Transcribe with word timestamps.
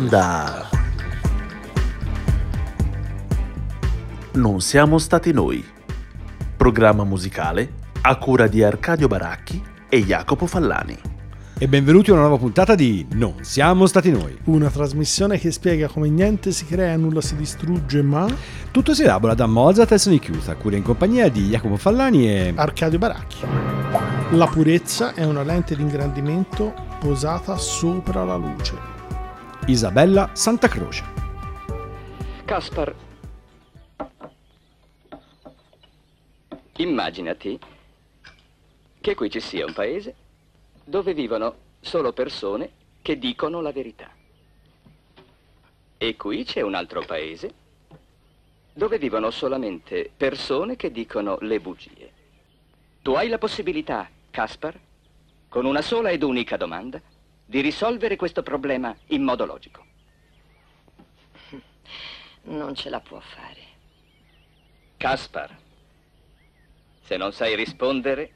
Onda. 0.00 0.66
Non 4.32 4.62
siamo 4.62 4.96
stati 4.96 5.30
noi. 5.30 5.62
Programma 6.56 7.04
musicale 7.04 7.72
a 8.00 8.16
cura 8.16 8.46
di 8.46 8.62
Arcadio 8.62 9.08
Baracchi 9.08 9.62
e 9.90 10.02
Jacopo 10.02 10.46
Fallani. 10.46 10.98
E 11.58 11.68
benvenuti 11.68 12.08
a 12.08 12.14
una 12.14 12.22
nuova 12.22 12.38
puntata 12.38 12.74
di 12.74 13.06
Non 13.12 13.34
siamo 13.42 13.84
stati 13.84 14.10
noi. 14.10 14.38
Una 14.44 14.70
trasmissione 14.70 15.38
che 15.38 15.50
spiega 15.50 15.86
come 15.86 16.08
niente 16.08 16.50
si 16.50 16.64
crea, 16.64 16.96
nulla 16.96 17.20
si 17.20 17.36
distrugge, 17.36 18.00
ma 18.00 18.26
Tutto 18.70 18.94
si 18.94 19.02
elabora 19.02 19.34
da 19.34 19.44
Mozart 19.44 19.92
e 19.92 19.98
Sonic 19.98 20.28
Youth, 20.28 20.48
a 20.48 20.54
cura 20.54 20.76
in 20.76 20.82
compagnia 20.82 21.28
di 21.28 21.48
Jacopo 21.48 21.76
Fallani 21.76 22.26
e... 22.26 22.52
Arcadio 22.56 22.98
Baracchi. 22.98 23.44
La 24.30 24.46
purezza 24.46 25.12
è 25.12 25.26
una 25.26 25.42
lente 25.42 25.76
di 25.76 25.82
ingrandimento 25.82 26.72
posata 26.98 27.58
sopra 27.58 28.24
la 28.24 28.36
luce. 28.36 28.99
Isabella 29.66 30.30
Santa 30.32 30.68
Croce. 30.68 31.04
Caspar, 32.46 32.94
immaginati 36.76 37.58
che 39.00 39.14
qui 39.14 39.30
ci 39.30 39.38
sia 39.38 39.66
un 39.66 39.72
paese 39.74 40.14
dove 40.82 41.12
vivono 41.12 41.54
solo 41.80 42.12
persone 42.12 42.70
che 43.02 43.18
dicono 43.18 43.60
la 43.60 43.70
verità. 43.70 44.10
E 45.98 46.16
qui 46.16 46.44
c'è 46.44 46.62
un 46.62 46.74
altro 46.74 47.04
paese 47.04 47.54
dove 48.72 48.98
vivono 48.98 49.30
solamente 49.30 50.10
persone 50.16 50.74
che 50.74 50.90
dicono 50.90 51.36
le 51.42 51.60
bugie. 51.60 52.12
Tu 53.02 53.12
hai 53.12 53.28
la 53.28 53.38
possibilità, 53.38 54.08
Caspar, 54.30 54.76
con 55.48 55.66
una 55.66 55.82
sola 55.82 56.10
ed 56.10 56.22
unica 56.22 56.56
domanda, 56.56 57.00
di 57.50 57.60
risolvere 57.60 58.14
questo 58.14 58.44
problema 58.44 58.96
in 59.08 59.24
modo 59.24 59.44
logico. 59.44 59.84
Non 62.42 62.76
ce 62.76 62.88
la 62.88 63.00
può 63.00 63.18
fare. 63.18 63.58
Caspar, 64.96 65.58
se 67.02 67.16
non 67.16 67.32
sai 67.32 67.56
rispondere, 67.56 68.30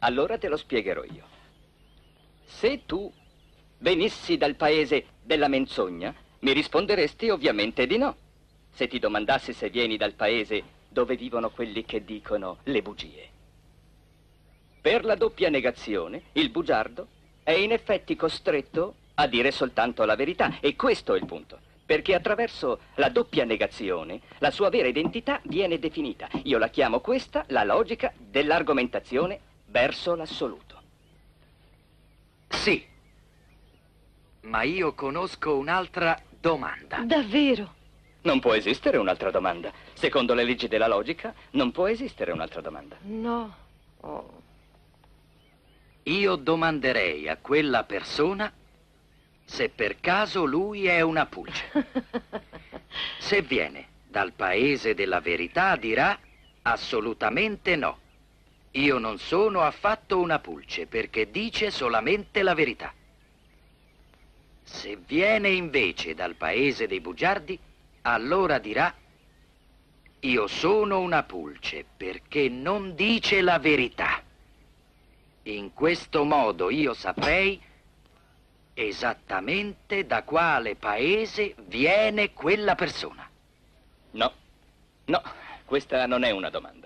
allora 0.00 0.38
te 0.38 0.48
lo 0.48 0.56
spiegherò 0.56 1.04
io. 1.04 1.24
Se 2.44 2.84
tu 2.84 3.10
venissi 3.78 4.36
dal 4.36 4.56
paese 4.56 5.06
della 5.22 5.46
menzogna, 5.46 6.12
mi 6.40 6.52
risponderesti 6.52 7.30
ovviamente 7.30 7.86
di 7.86 7.96
no. 7.96 8.16
Se 8.72 8.88
ti 8.88 8.98
domandassi 8.98 9.52
se 9.52 9.70
vieni 9.70 9.96
dal 9.96 10.14
paese 10.14 10.64
dove 10.88 11.14
vivono 11.14 11.50
quelli 11.50 11.84
che 11.84 12.04
dicono 12.04 12.58
le 12.64 12.82
bugie. 12.82 13.30
Per 14.80 15.04
la 15.04 15.14
doppia 15.14 15.48
negazione, 15.48 16.24
il 16.32 16.50
bugiardo 16.50 17.11
è 17.42 17.52
in 17.52 17.72
effetti 17.72 18.16
costretto 18.16 18.94
a 19.14 19.26
dire 19.26 19.50
soltanto 19.50 20.04
la 20.04 20.16
verità. 20.16 20.58
E 20.60 20.76
questo 20.76 21.14
è 21.14 21.18
il 21.18 21.26
punto. 21.26 21.58
Perché 21.84 22.14
attraverso 22.14 22.80
la 22.94 23.08
doppia 23.08 23.44
negazione 23.44 24.20
la 24.38 24.50
sua 24.50 24.70
vera 24.70 24.88
identità 24.88 25.40
viene 25.44 25.78
definita. 25.78 26.28
Io 26.44 26.58
la 26.58 26.68
chiamo 26.68 27.00
questa 27.00 27.44
la 27.48 27.64
logica 27.64 28.12
dell'argomentazione 28.16 29.38
verso 29.66 30.14
l'assoluto. 30.14 30.80
Sì, 32.48 32.84
ma 34.42 34.62
io 34.62 34.94
conosco 34.94 35.56
un'altra 35.56 36.18
domanda. 36.40 36.98
Davvero? 37.04 37.74
Non 38.22 38.40
può 38.40 38.54
esistere 38.54 38.98
un'altra 38.98 39.30
domanda. 39.30 39.72
Secondo 39.94 40.34
le 40.34 40.44
leggi 40.44 40.68
della 40.68 40.86
logica, 40.86 41.34
non 41.52 41.72
può 41.72 41.88
esistere 41.88 42.32
un'altra 42.32 42.60
domanda. 42.60 42.96
No. 43.02 43.54
Oh. 44.00 44.41
Io 46.04 46.36
domanderei 46.36 47.28
a 47.28 47.36
quella 47.36 47.84
persona 47.84 48.52
se 49.44 49.68
per 49.68 50.00
caso 50.00 50.44
lui 50.44 50.86
è 50.86 51.00
una 51.00 51.26
pulce. 51.26 51.70
Se 53.18 53.42
viene 53.42 53.88
dal 54.06 54.32
paese 54.32 54.94
della 54.94 55.20
verità 55.20 55.76
dirà 55.76 56.18
assolutamente 56.62 57.76
no. 57.76 57.98
Io 58.72 58.98
non 58.98 59.18
sono 59.18 59.62
affatto 59.62 60.18
una 60.18 60.38
pulce 60.38 60.86
perché 60.86 61.30
dice 61.30 61.70
solamente 61.70 62.42
la 62.42 62.54
verità. 62.54 62.92
Se 64.62 64.96
viene 64.96 65.50
invece 65.50 66.14
dal 66.14 66.34
paese 66.34 66.86
dei 66.86 67.00
bugiardi, 67.00 67.58
allora 68.02 68.58
dirà 68.58 68.94
io 70.20 70.46
sono 70.46 71.00
una 71.00 71.24
pulce 71.24 71.84
perché 71.96 72.48
non 72.48 72.94
dice 72.94 73.40
la 73.42 73.58
verità. 73.58 74.22
In 75.44 75.72
questo 75.72 76.24
modo 76.24 76.70
io 76.70 76.94
saprei 76.94 77.60
esattamente 78.74 80.06
da 80.06 80.22
quale 80.22 80.76
paese 80.76 81.54
viene 81.66 82.32
quella 82.32 82.74
persona. 82.74 83.28
No, 84.12 84.32
no, 85.06 85.22
questa 85.64 86.06
non 86.06 86.22
è 86.22 86.30
una 86.30 86.48
domanda. 86.48 86.81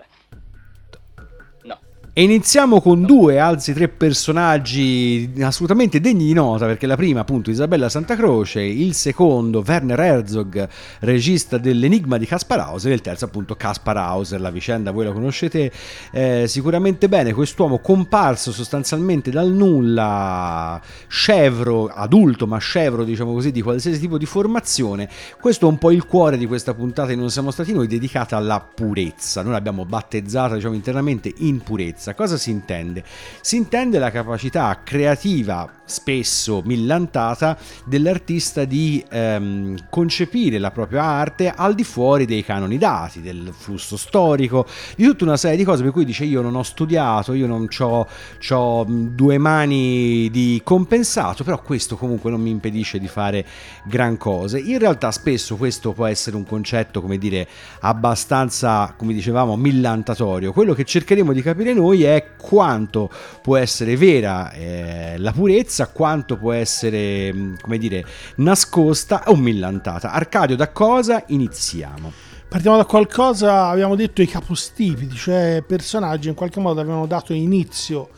E 2.17 2.23
iniziamo 2.23 2.81
con 2.81 3.03
due, 3.03 3.37
anzi 3.37 3.73
tre 3.73 3.89
personaggi 3.89 5.33
assolutamente 5.39 5.99
degni 5.99 6.25
di 6.25 6.33
nota, 6.33 6.65
perché 6.65 6.87
la 6.87 6.95
prima 6.95 7.19
appunto 7.19 7.51
Isabella 7.51 7.89
Santa 7.89 8.15
Croce, 8.15 8.59
il 8.63 8.95
secondo 8.95 9.63
Werner 9.63 9.99
Herzog, 9.99 10.67
regista 11.01 11.59
dell'Enigma 11.59 12.17
di 12.17 12.25
Kaspar 12.25 12.57
Hauser, 12.61 12.91
e 12.91 12.95
il 12.95 13.01
terzo 13.01 13.25
appunto 13.25 13.53
Kaspar 13.53 13.97
Hauser, 13.97 14.41
la 14.41 14.49
vicenda 14.49 14.89
voi 14.89 15.05
la 15.05 15.11
conoscete 15.11 15.71
eh, 16.11 16.45
sicuramente 16.47 17.07
bene, 17.07 17.33
quest'uomo 17.33 17.77
comparso 17.77 18.51
sostanzialmente 18.51 19.29
dal 19.29 19.51
nulla, 19.51 20.81
scevro, 21.07 21.85
adulto 21.85 22.47
ma 22.47 22.57
scevro 22.57 23.03
diciamo 23.03 23.31
così, 23.31 23.51
di 23.51 23.61
qualsiasi 23.61 23.99
tipo 23.99 24.17
di 24.17 24.25
formazione, 24.25 25.07
questo 25.39 25.67
è 25.67 25.69
un 25.69 25.77
po' 25.77 25.91
il 25.91 26.07
cuore 26.07 26.39
di 26.39 26.47
questa 26.47 26.73
puntata 26.73 27.09
di 27.09 27.15
Non 27.15 27.29
siamo 27.29 27.51
stati 27.51 27.73
noi, 27.73 27.85
dedicata 27.85 28.37
alla 28.37 28.59
purezza, 28.59 29.43
noi 29.43 29.51
l'abbiamo 29.51 29.85
battezzata 29.85 30.55
diciamo 30.55 30.73
internamente 30.73 31.31
in 31.37 31.61
purezza. 31.61 32.05
Cosa 32.13 32.37
si 32.37 32.51
intende? 32.51 33.03
Si 33.41 33.55
intende 33.55 33.99
la 33.99 34.11
capacità 34.11 34.79
creativa, 34.83 35.69
spesso 35.85 36.61
millantata, 36.65 37.57
dell'artista 37.85 38.65
di 38.65 39.03
ehm, 39.09 39.87
concepire 39.89 40.57
la 40.57 40.71
propria 40.71 41.03
arte 41.03 41.49
al 41.49 41.75
di 41.75 41.83
fuori 41.83 42.25
dei 42.25 42.43
canoni 42.43 42.77
dati, 42.77 43.21
del 43.21 43.53
flusso 43.57 43.97
storico, 43.97 44.65
di 44.95 45.05
tutta 45.05 45.23
una 45.23 45.37
serie 45.37 45.57
di 45.57 45.63
cose 45.63 45.83
per 45.83 45.91
cui 45.91 46.05
dice 46.05 46.23
io 46.23 46.41
non 46.41 46.55
ho 46.55 46.63
studiato, 46.63 47.33
io 47.33 47.47
non 47.47 47.67
ho 47.79 48.85
due 48.87 49.37
mani 49.37 50.29
di 50.29 50.61
compensato, 50.63 51.43
però 51.43 51.61
questo 51.61 51.95
comunque 51.95 52.29
non 52.31 52.41
mi 52.41 52.49
impedisce 52.49 52.99
di 52.99 53.07
fare 53.07 53.45
gran 53.85 54.17
cose. 54.17 54.59
In 54.59 54.79
realtà 54.79 55.11
spesso 55.11 55.55
questo 55.55 55.93
può 55.93 56.05
essere 56.05 56.35
un 56.35 56.45
concetto, 56.45 57.01
come 57.01 57.17
dire, 57.17 57.47
abbastanza, 57.81 58.93
come 58.97 59.13
dicevamo, 59.13 59.55
millantatorio. 59.55 60.51
Quello 60.51 60.73
che 60.73 60.83
cercheremo 60.83 61.33
di 61.33 61.41
capire 61.41 61.73
noi 61.73 61.96
è 62.03 62.35
quanto 62.37 63.09
può 63.41 63.57
essere 63.57 63.95
vera 63.95 64.51
eh, 64.51 65.15
la 65.17 65.31
purezza, 65.31 65.87
quanto 65.87 66.37
può 66.37 66.53
essere, 66.53 67.55
come 67.61 67.77
dire, 67.77 68.05
nascosta 68.37 69.23
o 69.27 69.35
millantata. 69.35 70.11
Arcadio, 70.11 70.55
da 70.55 70.71
cosa 70.71 71.23
iniziamo? 71.27 72.11
Partiamo 72.47 72.77
da 72.77 72.85
qualcosa, 72.85 73.67
abbiamo 73.67 73.95
detto 73.95 74.21
i 74.21 74.27
capostipiti, 74.27 75.15
cioè 75.15 75.63
personaggi 75.67 76.29
in 76.29 76.33
qualche 76.33 76.61
modo 76.61 76.79
avevano 76.79 77.05
dato 77.05 77.33
inizio 77.33 78.09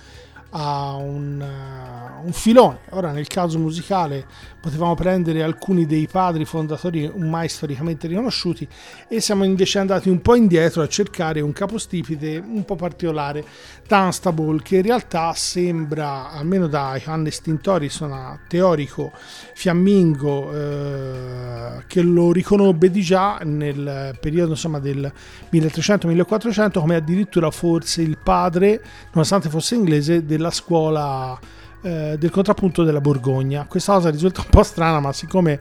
a 0.51 0.95
un, 0.95 1.39
uh, 1.41 2.25
un, 2.25 2.31
filone. 2.31 2.79
Ora, 2.91 3.11
nel 3.11 3.27
caso 3.27 3.59
musicale, 3.59 4.25
potevamo 4.59 4.93
prendere 4.95 5.41
alcuni 5.41 5.85
dei 5.85 6.07
padri 6.11 6.45
fondatori 6.45 7.11
mai 7.15 7.47
storicamente 7.47 8.07
riconosciuti 8.07 8.67
e 9.07 9.21
siamo 9.21 9.43
invece 9.43 9.79
andati 9.79 10.09
un 10.09 10.21
po' 10.21 10.35
indietro 10.35 10.81
a 10.81 10.87
cercare 10.87 11.39
un 11.39 11.53
capostipite 11.53 12.43
un 12.45 12.65
po' 12.65 12.75
particolare, 12.75 13.43
Dunstable, 13.87 14.61
che 14.61 14.77
in 14.77 14.83
realtà 14.83 15.33
sembra, 15.33 16.31
almeno 16.31 16.67
da 16.67 16.99
Johannes 17.01 17.41
Tintoris, 17.41 17.99
un 17.99 18.39
teorico 18.47 19.11
fiammingo 19.53 20.53
eh, 20.53 21.83
che 21.87 22.01
lo 22.01 22.31
riconobbe 22.31 22.91
di 22.91 23.01
già 23.01 23.39
nel 23.43 24.17
periodo 24.19 24.51
insomma, 24.51 24.79
del 24.79 25.11
1300-1400 25.51 26.79
come 26.79 26.95
addirittura 26.95 27.49
forse 27.51 28.01
il 28.01 28.17
padre, 28.17 28.81
nonostante 29.13 29.49
fosse 29.49 29.75
inglese, 29.75 30.25
della 30.25 30.51
scuola 30.51 31.39
eh, 31.81 32.15
del 32.17 32.29
contrappunto 32.29 32.83
della 32.83 33.01
Borgogna. 33.01 33.65
Questa 33.67 33.93
cosa 33.93 34.09
risulta 34.09 34.41
un 34.41 34.49
po' 34.49 34.63
strana, 34.63 34.99
ma 34.99 35.13
siccome 35.13 35.59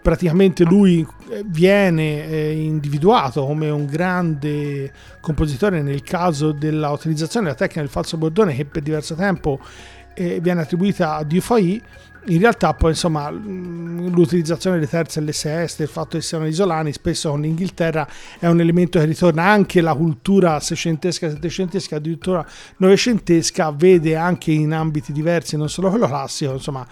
praticamente 0.00 0.64
lui 0.64 1.06
eh, 1.30 1.42
viene 1.44 2.26
eh, 2.26 2.62
individuato 2.62 3.44
come 3.44 3.68
un 3.68 3.84
grande 3.84 4.92
compositore 5.20 5.82
nel 5.82 6.02
caso 6.02 6.52
dell'utilizzazione 6.52 7.46
della 7.46 7.58
tecnica 7.58 7.80
del 7.80 7.90
falso 7.90 8.16
bordone 8.16 8.54
che 8.54 8.64
per 8.64 8.82
diverso 8.82 9.14
tempo 9.14 9.60
eh, 10.14 10.40
viene 10.40 10.62
attribuita 10.62 11.16
a 11.16 11.24
Dufay, 11.24 11.80
in 12.26 12.40
realtà 12.40 12.74
poi 12.74 12.90
insomma 12.90 13.30
l'utilizzazione 13.30 14.76
delle 14.76 14.88
terze 14.88 15.20
e 15.20 15.22
le 15.22 15.32
seste, 15.32 15.84
il 15.84 15.88
fatto 15.88 16.16
che 16.18 16.22
siano 16.22 16.46
isolani, 16.46 16.92
spesso 16.92 17.30
con 17.30 17.40
l'Inghilterra 17.40 18.06
è 18.38 18.46
un 18.46 18.60
elemento 18.60 18.98
che 18.98 19.04
ritorna 19.04 19.44
anche 19.44 19.80
la 19.80 19.94
cultura 19.94 20.60
seicentesca, 20.60 21.30
settecentesca, 21.30 21.96
addirittura 21.96 22.44
novecentesca, 22.78 23.70
vede 23.70 24.16
anche 24.16 24.52
in 24.52 24.72
ambiti 24.72 25.12
diversi, 25.12 25.56
non 25.56 25.68
solo 25.68 25.90
quello 25.90 26.06
classico, 26.06 26.52
insomma 26.52 26.86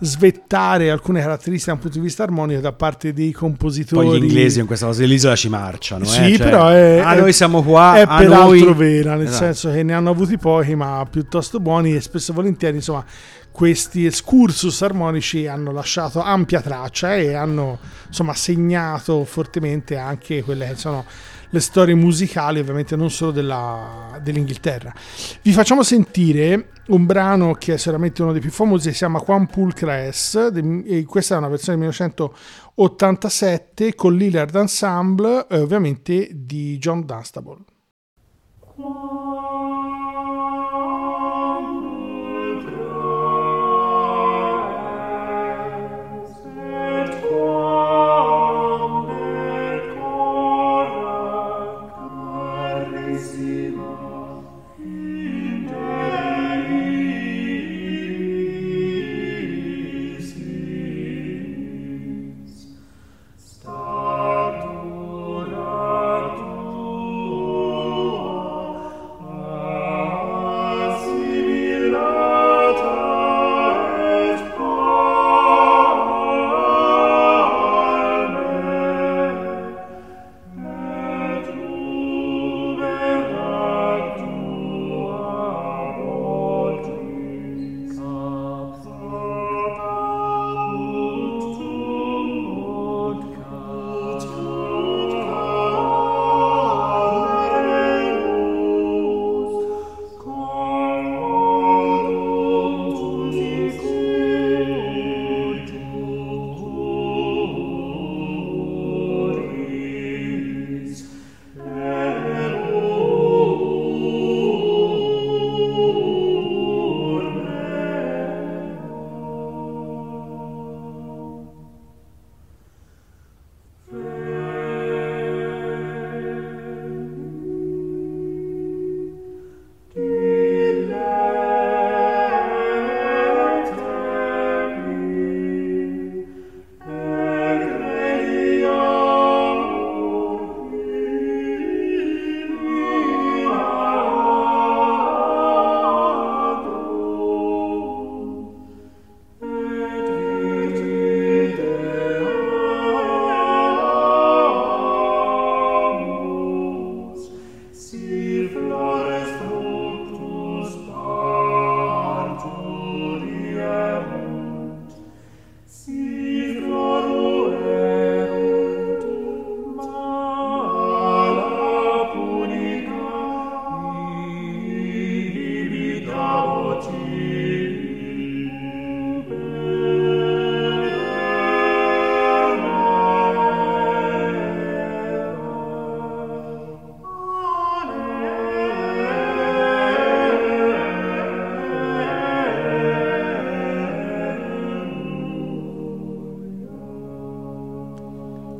svettare 0.00 0.90
alcune 0.90 1.20
caratteristiche 1.20 1.66
da 1.70 1.72
un 1.76 1.78
punto 1.78 1.98
di 1.98 2.04
vista 2.04 2.24
armonico 2.24 2.60
da 2.60 2.72
parte 2.72 3.12
dei 3.12 3.32
compositori. 3.32 4.06
Poi 4.06 4.20
gli 4.20 4.24
inglesi 4.24 4.60
in 4.60 4.66
questa 4.66 4.86
cosa 4.86 5.00
dell'isola 5.00 5.36
ci 5.36 5.48
marciano. 5.48 6.04
Sì, 6.04 6.32
eh, 6.32 6.36
cioè, 6.36 6.44
però 6.44 6.68
è, 6.68 6.98
ah, 6.98 7.14
è- 7.14 7.20
noi 7.20 7.32
siamo 7.32 7.62
qua, 7.62 7.94
È 7.96 8.00
a 8.00 8.16
peraltro 8.16 8.66
noi... 8.66 8.74
vera, 8.74 9.14
nel 9.14 9.26
Esatto. 9.26 9.44
senso 9.44 9.70
che 9.70 9.82
ne 9.82 9.94
hanno 9.94 10.10
avuti 10.10 10.36
pochi, 10.36 10.74
ma 10.74 11.06
piuttosto 11.08 11.60
buoni 11.60 11.94
e 11.94 12.00
spesso 12.00 12.32
e 12.32 12.34
volentieri, 12.34 12.76
insomma, 12.76 13.04
questi 13.54 14.04
excursus 14.04 14.82
armonici 14.82 15.46
hanno 15.46 15.70
lasciato 15.70 16.20
ampia 16.20 16.60
traccia 16.60 17.14
e 17.14 17.34
hanno 17.34 17.78
insomma 18.08 18.34
segnato 18.34 19.24
fortemente 19.24 19.96
anche 19.96 20.42
quelle 20.42 20.66
che 20.66 20.74
sono 20.74 21.04
le 21.50 21.60
storie 21.60 21.94
musicali, 21.94 22.58
ovviamente 22.58 22.96
non 22.96 23.12
solo 23.12 23.30
della- 23.30 24.18
dell'Inghilterra. 24.20 24.92
Vi 25.40 25.52
facciamo 25.52 25.84
sentire 25.84 26.70
un 26.88 27.06
brano 27.06 27.52
che 27.52 27.74
è 27.74 27.76
sicuramente 27.76 28.22
uno 28.22 28.32
dei 28.32 28.40
più 28.40 28.50
famosi, 28.50 28.90
si 28.90 28.96
chiama 28.96 29.20
Quan 29.20 29.46
Pulcra 29.46 30.02
e 30.02 30.12
questa 31.06 31.36
è 31.36 31.38
una 31.38 31.46
versione 31.46 31.78
del 31.78 31.88
1987 31.88 33.94
con 33.94 34.16
l'Hillard 34.16 34.56
Ensemble, 34.56 35.46
eh, 35.48 35.60
ovviamente 35.60 36.28
di 36.32 36.76
John 36.78 37.06
Dunstable. 37.06 37.58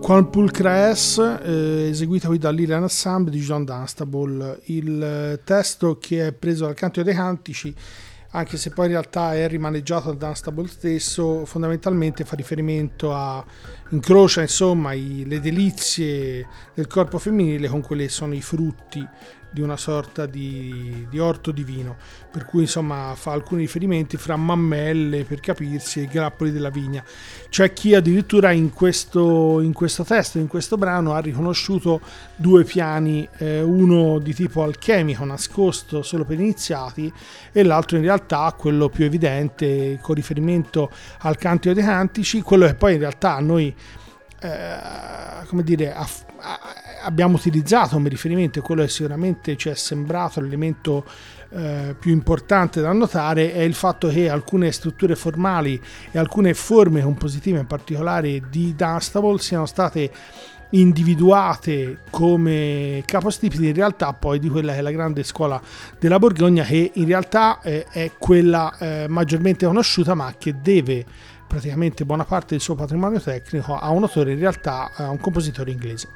Qual 0.05 0.29
Pulcra 0.29 0.95
S, 0.95 1.17
eh, 1.17 1.89
eseguita 1.89 2.29
qui 2.29 2.37
dall'Iran 2.37 2.83
Ensemble 2.83 3.31
di 3.31 3.41
John 3.41 3.65
Dunstable. 3.65 4.61
Il 4.65 5.03
eh, 5.03 5.41
testo 5.45 5.97
che 5.97 6.27
è 6.27 6.33
preso 6.33 6.67
dal 6.67 6.75
Cantico 6.75 7.07
dei 7.07 7.15
Cantici, 7.15 7.75
anche 8.33 8.59
se 8.59 8.69
poi 8.69 8.85
in 8.85 8.91
realtà 8.91 9.35
è 9.35 9.49
rimaneggiato 9.49 10.13
da 10.13 10.27
Dunstable 10.27 10.69
stesso, 10.69 11.47
fondamentalmente 11.47 12.27
fa 12.27 12.37
riferimento 12.37 13.15
a 13.15 13.43
incrocia 13.93 14.43
insomma 14.43 14.93
i- 14.93 15.25
le 15.27 15.41
delizie 15.41 16.47
del 16.75 16.87
corpo 16.87 17.19
femminile 17.19 17.69
con 17.69 17.81
quelli 17.81 18.03
che 18.03 18.11
sono 18.11 18.35
i 18.35 18.43
frutti 18.43 19.03
di 19.55 19.61
una 19.61 19.77
sorta 19.77 20.27
di, 20.27 21.07
di 21.09 21.21
orto 21.21 21.53
divino, 21.53 21.95
per 22.29 22.45
cui 22.45 22.63
insomma 22.63 23.13
fa 23.15 23.31
alcuni 23.31 23.61
riferimenti 23.61 24.17
fra 24.17 24.37
mammelle 24.37 25.23
per 25.23 25.39
capirsi 25.39 26.01
e 26.01 26.07
grappoli 26.07 26.51
della 26.51 26.71
vigna. 26.71 27.05
C'è 27.49 27.73
chi 27.73 27.95
addirittura 27.95 28.51
in 28.51 28.73
questo, 28.73 29.61
in 29.61 29.73
questo 29.73 30.03
testo, 30.03 30.39
in 30.39 30.49
questo 30.49 30.77
brano, 30.77 31.15
ha 31.15 31.21
riconosciuto 31.21 32.01
due 32.35 32.65
piani, 32.65 33.29
eh, 33.39 33.63
uno 33.63 34.19
di 34.19 34.35
tipo 34.35 34.65
alchemico 34.65 35.25
nascosto 35.25 36.03
solo 36.03 36.25
per 36.25 36.41
iniziati 36.41 37.13
e 37.53 37.63
l'altro 37.63 37.97
in 37.97 38.03
realtà 38.03 38.53
quello 38.59 38.89
più 38.89 39.05
evidente 39.05 40.01
con 40.03 40.17
riferimento 40.17 40.91
al 41.21 41.37
Cantico 41.37 41.75
dei 41.75 41.85
Cantici, 41.85 42.43
quello 42.43 42.67
che 42.67 42.75
poi 42.75 42.95
in 42.95 42.99
realtà 42.99 43.39
noi 43.39 43.73
eh, 44.45 45.47
come 45.47 45.63
dire, 45.63 45.95
aff- 45.95 46.25
a- 46.39 46.61
abbiamo 47.05 47.37
utilizzato 47.37 47.95
come 47.95 48.09
riferimento 48.09 48.61
quello 48.61 48.83
che 48.83 48.89
sicuramente 48.89 49.57
ci 49.57 49.69
è 49.69 49.75
sembrato 49.75 50.41
l'elemento 50.41 51.05
eh, 51.51 51.95
più 51.99 52.13
importante 52.13 52.81
da 52.81 52.93
notare 52.93 53.53
è 53.53 53.61
il 53.61 53.75
fatto 53.75 54.09
che 54.09 54.29
alcune 54.29 54.73
strutture 54.73 55.15
formali 55.15 55.81
e 56.11 56.19
alcune 56.19 56.55
forme 56.55 57.03
compositive 57.03 57.59
in 57.61 57.67
particolare 57.67 58.43
di 58.51 58.75
Dunstable 58.75 59.39
siano 59.39 59.67
state 59.67 60.11
individuate 60.71 62.01
come 62.11 63.03
capostipiti 63.07 63.67
in 63.69 63.75
realtà 63.75 64.13
poi 64.13 64.39
di 64.39 64.49
quella 64.49 64.73
che 64.73 64.79
è 64.79 64.83
la 64.83 64.91
grande 64.91 65.23
scuola 65.23 65.61
della 65.99 66.19
Borgogna 66.19 66.65
che 66.65 66.91
in 66.95 67.07
realtà 67.07 67.61
eh, 67.63 67.87
è 67.91 68.11
quella 68.19 68.77
eh, 68.79 69.07
maggiormente 69.09 69.67
conosciuta 69.67 70.15
ma 70.15 70.35
che 70.37 70.57
deve 70.61 71.05
praticamente 71.55 72.05
buona 72.05 72.25
parte 72.25 72.49
del 72.55 72.61
suo 72.61 72.75
patrimonio 72.75 73.21
tecnico 73.21 73.77
a 73.77 73.91
un 73.91 74.03
autore 74.03 74.33
in 74.33 74.41
realtà 74.41 74.91
a 74.93 75.11
un 75.11 75.21
compositore 75.21 75.71
inglese. 75.71 76.09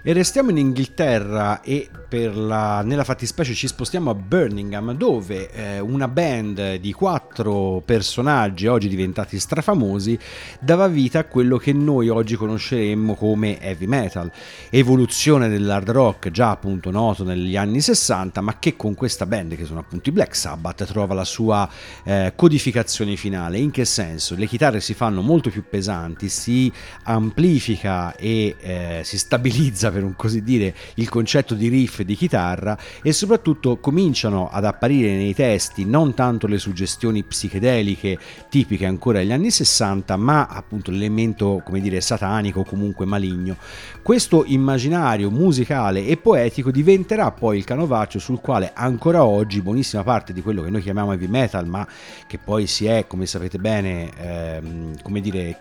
E 0.00 0.12
restiamo 0.12 0.50
in 0.50 0.58
Inghilterra 0.58 1.60
e 1.60 1.90
la, 2.18 2.82
nella 2.82 3.04
fattispecie 3.04 3.54
ci 3.54 3.66
spostiamo 3.66 4.10
a 4.10 4.14
Birmingham 4.14 4.94
dove 4.94 5.50
eh, 5.50 5.80
una 5.80 6.08
band 6.08 6.76
di 6.76 6.92
quattro 6.92 7.82
personaggi 7.84 8.66
oggi 8.66 8.88
diventati 8.88 9.38
strafamosi 9.38 10.18
dava 10.60 10.88
vita 10.88 11.20
a 11.20 11.24
quello 11.24 11.56
che 11.56 11.72
noi 11.72 12.08
oggi 12.08 12.36
conosceremmo 12.36 13.14
come 13.14 13.60
heavy 13.60 13.86
metal, 13.86 14.30
evoluzione 14.70 15.48
dell'hard 15.48 15.90
rock 15.90 16.30
già 16.30 16.50
appunto 16.50 16.90
noto 16.90 17.24
negli 17.24 17.56
anni 17.56 17.80
60 17.80 18.40
ma 18.40 18.58
che 18.58 18.76
con 18.76 18.94
questa 18.94 19.26
band 19.26 19.56
che 19.56 19.64
sono 19.64 19.80
appunto 19.80 20.08
i 20.08 20.12
Black 20.12 20.34
Sabbath 20.34 20.84
trova 20.84 21.14
la 21.14 21.24
sua 21.24 21.68
eh, 22.04 22.32
codificazione 22.34 23.16
finale. 23.16 23.58
In 23.58 23.70
che 23.70 23.84
senso? 23.84 24.34
Le 24.34 24.46
chitarre 24.46 24.80
si 24.80 24.94
fanno 24.94 25.22
molto 25.22 25.50
più 25.50 25.64
pesanti, 25.68 26.28
si 26.28 26.72
amplifica 27.04 28.16
e 28.16 28.56
eh, 28.60 29.00
si 29.04 29.18
stabilizza 29.18 29.90
per 29.92 30.04
un 30.04 30.16
così 30.16 30.42
dire 30.42 30.74
il 30.94 31.08
concetto 31.08 31.54
di 31.54 31.68
riff 31.68 31.99
di 32.04 32.14
chitarra 32.14 32.78
e 33.02 33.12
soprattutto 33.12 33.78
cominciano 33.78 34.48
ad 34.50 34.64
apparire 34.64 35.14
nei 35.16 35.34
testi 35.34 35.84
non 35.84 36.14
tanto 36.14 36.46
le 36.46 36.58
suggestioni 36.58 37.22
psichedeliche 37.22 38.18
tipiche 38.48 38.86
ancora 38.86 39.18
degli 39.18 39.32
anni 39.32 39.50
60 39.50 40.16
ma 40.16 40.46
appunto 40.46 40.90
l'elemento 40.90 41.60
come 41.64 41.80
dire 41.80 42.00
satanico 42.00 42.60
o 42.60 42.64
comunque 42.64 43.04
maligno. 43.06 43.56
Questo 44.02 44.44
immaginario 44.46 45.30
musicale 45.30 46.06
e 46.06 46.16
poetico 46.16 46.70
diventerà 46.70 47.30
poi 47.32 47.58
il 47.58 47.64
canovaccio 47.64 48.18
sul 48.18 48.40
quale 48.40 48.70
ancora 48.74 49.24
oggi 49.24 49.60
buonissima 49.60 50.02
parte 50.02 50.32
di 50.32 50.40
quello 50.40 50.62
che 50.62 50.70
noi 50.70 50.82
chiamiamo 50.82 51.12
heavy 51.12 51.26
metal 51.26 51.66
ma 51.66 51.86
che 52.26 52.38
poi 52.38 52.66
si 52.66 52.86
è 52.86 53.06
come 53.06 53.26
sapete 53.26 53.58
bene 53.58 54.10
ehm, 54.16 55.02
come 55.02 55.20
dire 55.20 55.58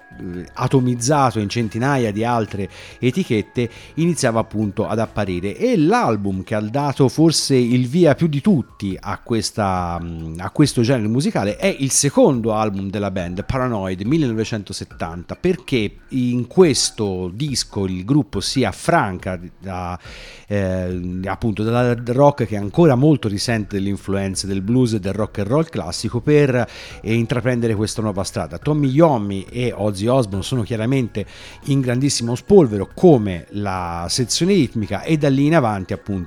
atomizzato 0.53 1.39
in 1.39 1.50
centinaia 1.50 2.12
di 2.12 2.24
altre 2.24 2.69
etichette 3.00 3.69
inizia 3.96 4.29
iniziava 4.29 4.39
appunto 4.39 4.88
ad 4.88 5.00
apparire. 5.00 5.55
E 5.55 5.77
l'album 5.77 6.29
che 6.44 6.56
ha 6.56 6.62
dato 6.62 7.10
forse 7.10 7.56
il 7.56 7.88
via 7.88 8.16
più 8.16 8.28
di 8.28 8.42
tutti 8.42 8.98
a, 9.00 9.20
questa, 9.20 10.00
a 10.38 10.50
questo 10.52 10.82
genere 10.82 11.08
musicale 11.08 11.58
è 11.58 11.74
il 11.80 11.92
secondo 11.92 12.54
album 12.54 12.90
della 12.90 13.12
band 13.12 13.44
Paranoid 13.44 14.02
1970 14.02 15.36
perché 15.36 15.96
in 16.10 16.48
questo 16.48 17.30
disco 17.34 17.86
il 17.86 18.06
gruppo 18.06 18.40
si 18.40 18.64
affranca 18.64 19.40
da, 19.60 20.00
eh, 20.48 21.20
appunto 21.26 21.64
dal 21.64 22.02
rock 22.06 22.46
che 22.46 22.58
ancora 22.58 22.96
molto 22.96 23.28
risente 23.28 23.78
delle 23.78 23.90
influenze 23.90 24.48
del 24.48 24.62
blues 24.62 24.94
e 24.94 25.00
del 25.00 25.14
rock 25.14 25.40
and 25.40 25.48
roll 25.48 25.70
classico 25.70 26.22
per 26.22 26.68
eh, 27.02 27.14
intraprendere 27.14 27.76
questa 27.76 28.02
nuova 28.02 28.24
strada. 28.24 28.58
Tommy 28.58 28.90
Yomi 28.90 29.46
e 29.50 29.74
Ozzy 29.76 30.08
Osbourne 30.08 30.44
sono 30.44 30.64
chiaramente 30.64 31.26
in 31.66 31.80
grandissimo 31.80 32.36
spolvero 32.36 32.90
come 32.94 33.46
la 33.52 34.08
sezione 34.10 34.54
ritmica 34.54 35.04
e 35.04 35.18
da 35.18 35.30
lì 35.30 35.46
in 35.46 35.56
avanti 35.56 35.94
appunto 35.94 36.19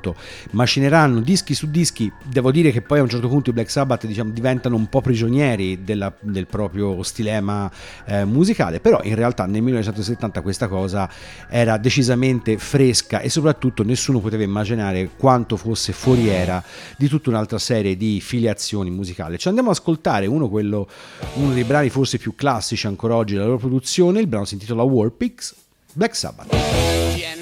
macineranno 0.51 1.21
dischi 1.21 1.55
su 1.55 1.71
dischi. 1.71 2.11
Devo 2.25 2.51
dire 2.51 2.71
che 2.71 2.83
poi 2.83 2.99
a 2.99 3.03
un 3.03 3.09
certo 3.09 3.29
punto 3.29 3.51
i 3.51 3.53
Black 3.53 3.71
Sabbath 3.71 4.07
diciamo, 4.07 4.31
diventano 4.31 4.77
un 4.77 4.89
po' 4.89 5.01
prigionieri 5.01 5.83
della, 5.85 6.13
del 6.21 6.47
proprio 6.47 7.03
stilema 7.03 7.71
eh, 8.05 8.25
musicale. 8.25 8.81
Però 8.81 9.01
in 9.03 9.15
realtà 9.15 9.47
nel 9.47 9.63
1970 9.63 10.41
questa 10.41 10.69
cosa 10.69 11.09
era 11.49 11.77
decisamente 11.77 12.59
fresca 12.59 13.21
e 13.21 13.29
soprattutto 13.29 13.83
nessuno 13.83 14.21
poteva 14.21 14.43
immaginare 14.43 15.11
quanto 15.17 15.57
fosse 15.57 15.93
foriera 15.93 16.63
di 16.97 17.09
tutta 17.09 17.31
un'altra 17.31 17.59
serie 17.59 17.97
di 17.97 18.21
filiazioni 18.21 18.91
musicali. 18.91 19.39
Ci 19.39 19.49
andiamo 19.49 19.71
ad 19.71 19.77
ascoltare 19.77 20.27
uno, 20.27 20.49
quello, 20.49 20.89
uno 21.35 21.53
dei 21.53 21.65
brani 21.65 21.91
forse 21.91 22.19
più 22.19 22.35
classici 22.35 22.87
ancora 22.87 23.17
oggi 23.17 23.35
della 23.35 23.47
loro 23.47 23.59
produzione. 23.59 24.21
Il 24.21 24.27
brano 24.27 24.45
si 24.45 24.55
intitola 24.55 24.83
Warpix 24.83 25.55
Black 25.93 26.17
Sabbath 26.17 27.42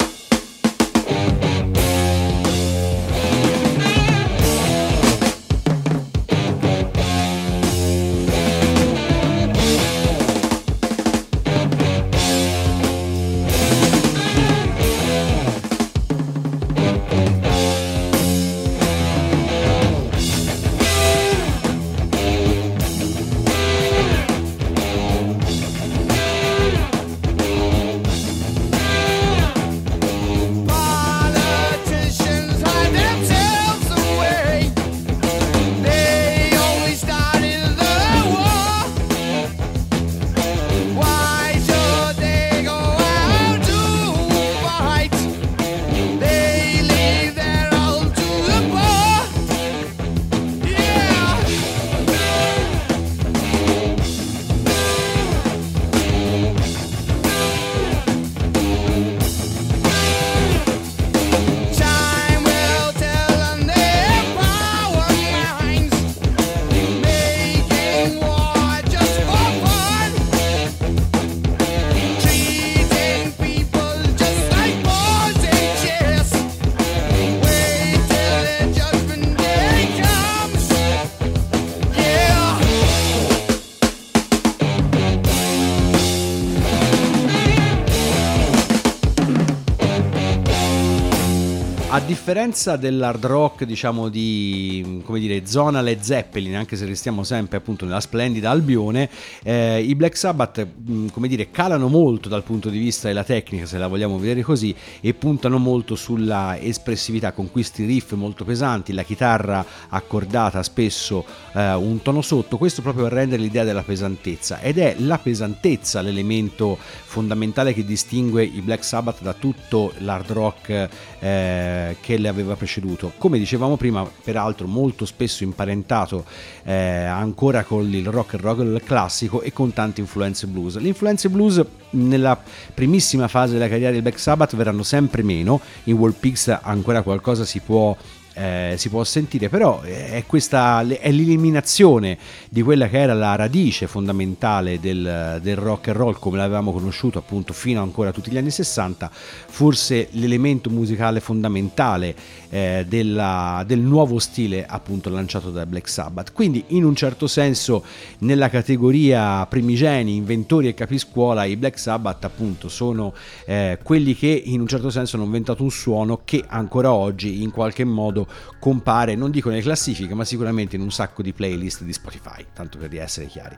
Differenza 92.31 92.77
dell'hard 92.77 93.25
rock, 93.25 93.65
diciamo 93.65 94.07
di 94.07 95.01
come 95.03 95.19
dire, 95.19 95.45
zona 95.45 95.81
Led 95.81 95.99
Zeppelin, 95.99 96.55
anche 96.55 96.77
se 96.77 96.85
restiamo 96.85 97.25
sempre 97.25 97.57
appunto 97.57 97.83
nella 97.83 97.99
splendida 97.99 98.49
Albione, 98.49 99.09
eh, 99.43 99.81
i 99.81 99.93
Black 99.95 100.15
Sabbath, 100.15 100.65
mm, 100.65 101.07
come 101.09 101.27
dire, 101.27 101.51
calano 101.51 101.89
molto 101.89 102.29
dal 102.29 102.43
punto 102.43 102.69
di 102.69 102.77
vista 102.77 103.09
della 103.09 103.25
tecnica, 103.25 103.65
se 103.65 103.77
la 103.77 103.87
vogliamo 103.87 104.17
vedere 104.17 104.43
così, 104.43 104.73
e 105.01 105.13
puntano 105.13 105.57
molto 105.57 105.95
sulla 105.95 106.57
espressività 106.57 107.33
con 107.33 107.51
questi 107.51 107.83
riff 107.83 108.13
molto 108.13 108.45
pesanti, 108.45 108.93
la 108.93 109.03
chitarra 109.03 109.65
accordata 109.89 110.63
spesso 110.63 111.25
eh, 111.53 111.73
un 111.73 112.01
tono 112.01 112.21
sotto, 112.21 112.57
questo 112.57 112.81
proprio 112.81 113.03
per 113.03 113.13
rendere 113.13 113.41
l'idea 113.41 113.65
della 113.65 113.83
pesantezza. 113.83 114.61
Ed 114.61 114.77
è 114.77 114.95
la 114.99 115.17
pesantezza 115.17 115.99
l'elemento 115.99 116.77
fondamentale 116.79 117.73
che 117.73 117.83
distingue 117.83 118.45
i 118.45 118.61
Black 118.61 118.85
Sabbath 118.85 119.21
da 119.21 119.33
tutto 119.33 119.91
l'hard 119.97 120.31
rock 120.31 120.89
eh, 121.19 121.97
che 121.99 122.19
le 122.21 122.29
aveva 122.29 122.55
preceduto. 122.55 123.11
Come 123.17 123.37
dicevamo 123.37 123.75
prima, 123.75 124.09
peraltro 124.23 124.67
molto 124.67 125.05
spesso 125.05 125.43
imparentato 125.43 126.23
eh, 126.63 126.73
ancora 126.73 127.63
con 127.63 127.91
il 127.93 128.07
rock 128.07 128.35
and 128.35 128.43
roll 128.43 128.81
classico 128.83 129.41
e 129.41 129.51
con 129.51 129.73
tante 129.73 129.99
influenze 129.99 130.47
blues. 130.47 130.77
Le 130.77 130.87
influenze 130.87 131.27
blues 131.29 131.61
nella 131.91 132.41
primissima 132.73 133.27
fase 133.27 133.53
della 133.53 133.67
carriera 133.67 133.91
del 133.91 134.01
Black 134.01 134.19
Sabbath 134.19 134.55
verranno 134.55 134.83
sempre 134.83 135.23
meno, 135.23 135.59
in 135.85 135.95
World 135.95 136.15
Pigs 136.19 136.59
ancora 136.61 137.01
qualcosa 137.01 137.43
si 137.43 137.59
può 137.59 137.95
eh, 138.33 138.75
si 138.77 138.89
può 138.89 139.03
sentire, 139.03 139.49
però 139.49 139.81
è, 139.81 140.23
questa, 140.25 140.81
è 140.81 141.11
l'eliminazione 141.11 142.17
di 142.49 142.61
quella 142.61 142.87
che 142.87 142.99
era 142.99 143.13
la 143.13 143.35
radice 143.35 143.87
fondamentale 143.87 144.79
del, 144.79 145.39
del, 145.41 145.55
rock 145.55 145.89
and 145.89 145.97
roll 145.97 146.17
come 146.17 146.37
l'avevamo 146.37 146.71
conosciuto 146.71 147.19
appunto 147.19 147.53
fino 147.53 147.81
ancora 147.81 148.09
a 148.09 148.11
tutti 148.13 148.31
gli 148.31 148.37
anni 148.37 148.51
60, 148.51 149.09
forse 149.11 150.07
l'elemento 150.11 150.69
musicale 150.69 151.19
fondamentale 151.19 152.15
eh, 152.49 152.85
della, 152.87 153.63
del 153.65 153.79
nuovo 153.79 154.19
stile 154.19 154.65
appunto 154.65 155.09
lanciato 155.09 155.51
da 155.51 155.65
Black 155.65 155.89
Sabbath. 155.89 156.31
Quindi 156.33 156.63
in 156.67 156.83
un 156.83 156.95
certo 156.95 157.27
senso 157.27 157.83
nella 158.19 158.49
categoria 158.49 159.45
primigeni, 159.45 160.15
inventori 160.15 160.67
e 160.67 160.73
capiscuola 160.73 161.43
i 161.45 161.57
Black 161.57 161.77
Sabbath 161.77 162.23
appunto 162.25 162.69
sono 162.69 163.13
eh, 163.45 163.77
quelli 163.83 164.15
che 164.15 164.41
in 164.45 164.61
un 164.61 164.67
certo 164.67 164.89
senso 164.89 165.15
hanno 165.15 165.25
inventato 165.25 165.63
un 165.63 165.71
suono 165.71 166.21
che 166.23 166.43
ancora 166.47 166.93
oggi 166.93 167.41
in 167.41 167.51
qualche 167.51 167.83
modo 167.83 168.20
modo 168.21 168.49
compare, 168.59 169.15
non 169.15 169.31
dico 169.31 169.49
nelle 169.49 169.61
classifiche, 169.61 170.13
ma 170.13 170.23
sicuramente 170.23 170.75
in 170.75 170.81
un 170.81 170.91
sacco 170.91 171.21
di 171.21 171.33
playlist 171.33 171.83
di 171.83 171.93
Spotify, 171.93 172.45
tanto 172.53 172.77
per 172.77 172.93
essere 172.95 173.25
chiari. 173.25 173.55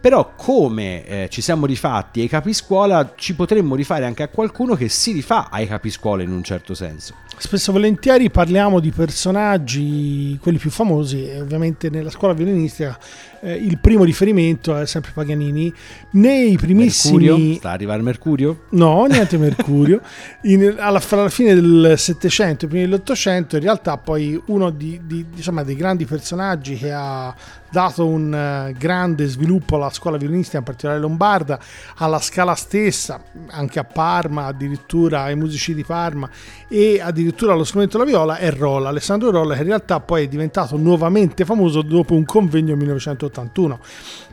Però 0.00 0.32
come 0.34 1.04
eh, 1.06 1.28
ci 1.30 1.40
siamo 1.40 1.66
rifatti 1.66 2.20
ai 2.20 2.28
capiscuola, 2.28 3.12
ci 3.16 3.34
potremmo 3.34 3.74
rifare 3.74 4.04
anche 4.04 4.22
a 4.22 4.28
qualcuno 4.28 4.74
che 4.74 4.88
si 4.88 5.12
rifà 5.12 5.50
ai 5.50 5.66
capiscuola 5.66 6.22
in 6.22 6.32
un 6.32 6.42
certo 6.42 6.74
senso. 6.74 7.25
Spesso 7.38 7.70
e 7.70 7.74
volentieri 7.74 8.30
parliamo 8.30 8.80
di 8.80 8.90
personaggi, 8.90 10.38
quelli 10.40 10.56
più 10.56 10.70
famosi, 10.70 11.28
e 11.28 11.40
ovviamente 11.40 11.90
nella 11.90 12.08
scuola 12.08 12.32
violinistica 12.32 12.98
eh, 13.40 13.52
il 13.52 13.78
primo 13.78 14.04
riferimento 14.04 14.74
è 14.74 14.86
sempre 14.86 15.12
Paganini. 15.12 15.72
Nei 16.12 16.56
primissimi... 16.56 17.26
Mercurio? 17.26 17.54
Sta 17.56 17.70
arrivare 17.70 18.00
Mercurio? 18.00 18.62
No, 18.70 19.04
niente 19.04 19.36
Mercurio. 19.36 20.00
In, 20.44 20.76
alla, 20.78 21.02
alla, 21.10 21.28
fine 21.28 21.54
del 21.54 21.94
Settecento, 21.98 22.66
primi 22.66 22.84
dell'Ottocento, 22.84 23.56
in 23.56 23.62
realtà 23.62 23.98
poi 23.98 24.40
uno 24.46 24.70
di, 24.70 25.00
di, 25.04 25.26
diciamo, 25.32 25.62
dei 25.62 25.76
grandi 25.76 26.06
personaggi 26.06 26.76
che 26.76 26.90
ha 26.90 27.34
dato 27.70 28.06
un 28.06 28.32
uh, 28.32 28.76
grande 28.76 29.26
sviluppo 29.26 29.76
alla 29.76 29.90
scuola 29.90 30.16
violinistica, 30.16 30.58
in 30.58 30.64
particolare 30.64 31.00
lombarda, 31.00 31.58
alla 31.96 32.20
scala 32.20 32.54
stessa, 32.54 33.22
anche 33.48 33.78
a 33.78 33.84
Parma, 33.84 34.46
addirittura 34.46 35.22
ai 35.22 35.36
musici 35.36 35.74
di 35.74 35.84
Parma 35.84 36.28
e 36.68 37.00
addirittura 37.00 37.52
allo 37.52 37.64
strumento 37.64 37.98
della 37.98 38.08
viola, 38.08 38.36
è 38.36 38.50
Rolla, 38.52 38.88
Alessandro 38.88 39.30
Rolla, 39.30 39.54
che 39.54 39.60
in 39.60 39.68
realtà 39.68 40.00
poi 40.00 40.24
è 40.24 40.28
diventato 40.28 40.76
nuovamente 40.76 41.44
famoso 41.44 41.82
dopo 41.82 42.14
un 42.14 42.24
convegno 42.24 42.68
nel 42.68 42.78
1981. 42.78 43.78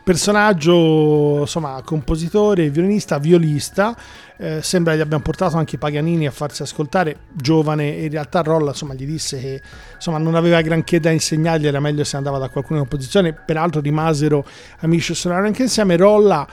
Personaggio, 0.02 1.38
insomma, 1.40 1.80
compositore, 1.84 2.68
violinista, 2.68 3.18
violista, 3.18 3.96
eh, 4.36 4.62
sembra 4.62 4.96
gli 4.96 5.00
abbiamo 5.00 5.22
portato 5.22 5.56
anche 5.56 5.78
Paganini 5.78 6.26
a 6.26 6.30
farsi 6.30 6.62
ascoltare, 6.62 7.16
giovane, 7.32 7.86
in 7.88 8.10
realtà 8.10 8.40
Rolla 8.40 8.70
insomma, 8.70 8.94
gli 8.94 9.06
disse 9.06 9.38
che 9.38 9.62
insomma, 9.94 10.18
non 10.18 10.34
aveva 10.34 10.60
granché 10.60 10.98
da 10.98 11.10
insegnargli, 11.10 11.66
era 11.66 11.80
meglio 11.80 12.04
se 12.04 12.16
andava 12.16 12.38
da 12.38 12.48
qualcuno 12.48 12.80
in 12.80 12.88
composizione, 12.88 13.32
peraltro 13.32 13.80
rimasero 13.80 14.44
amici 14.80 15.12
e 15.12 15.14
suonarono 15.14 15.48
anche 15.48 15.62
insieme. 15.62 15.96
Rolla 15.96 16.46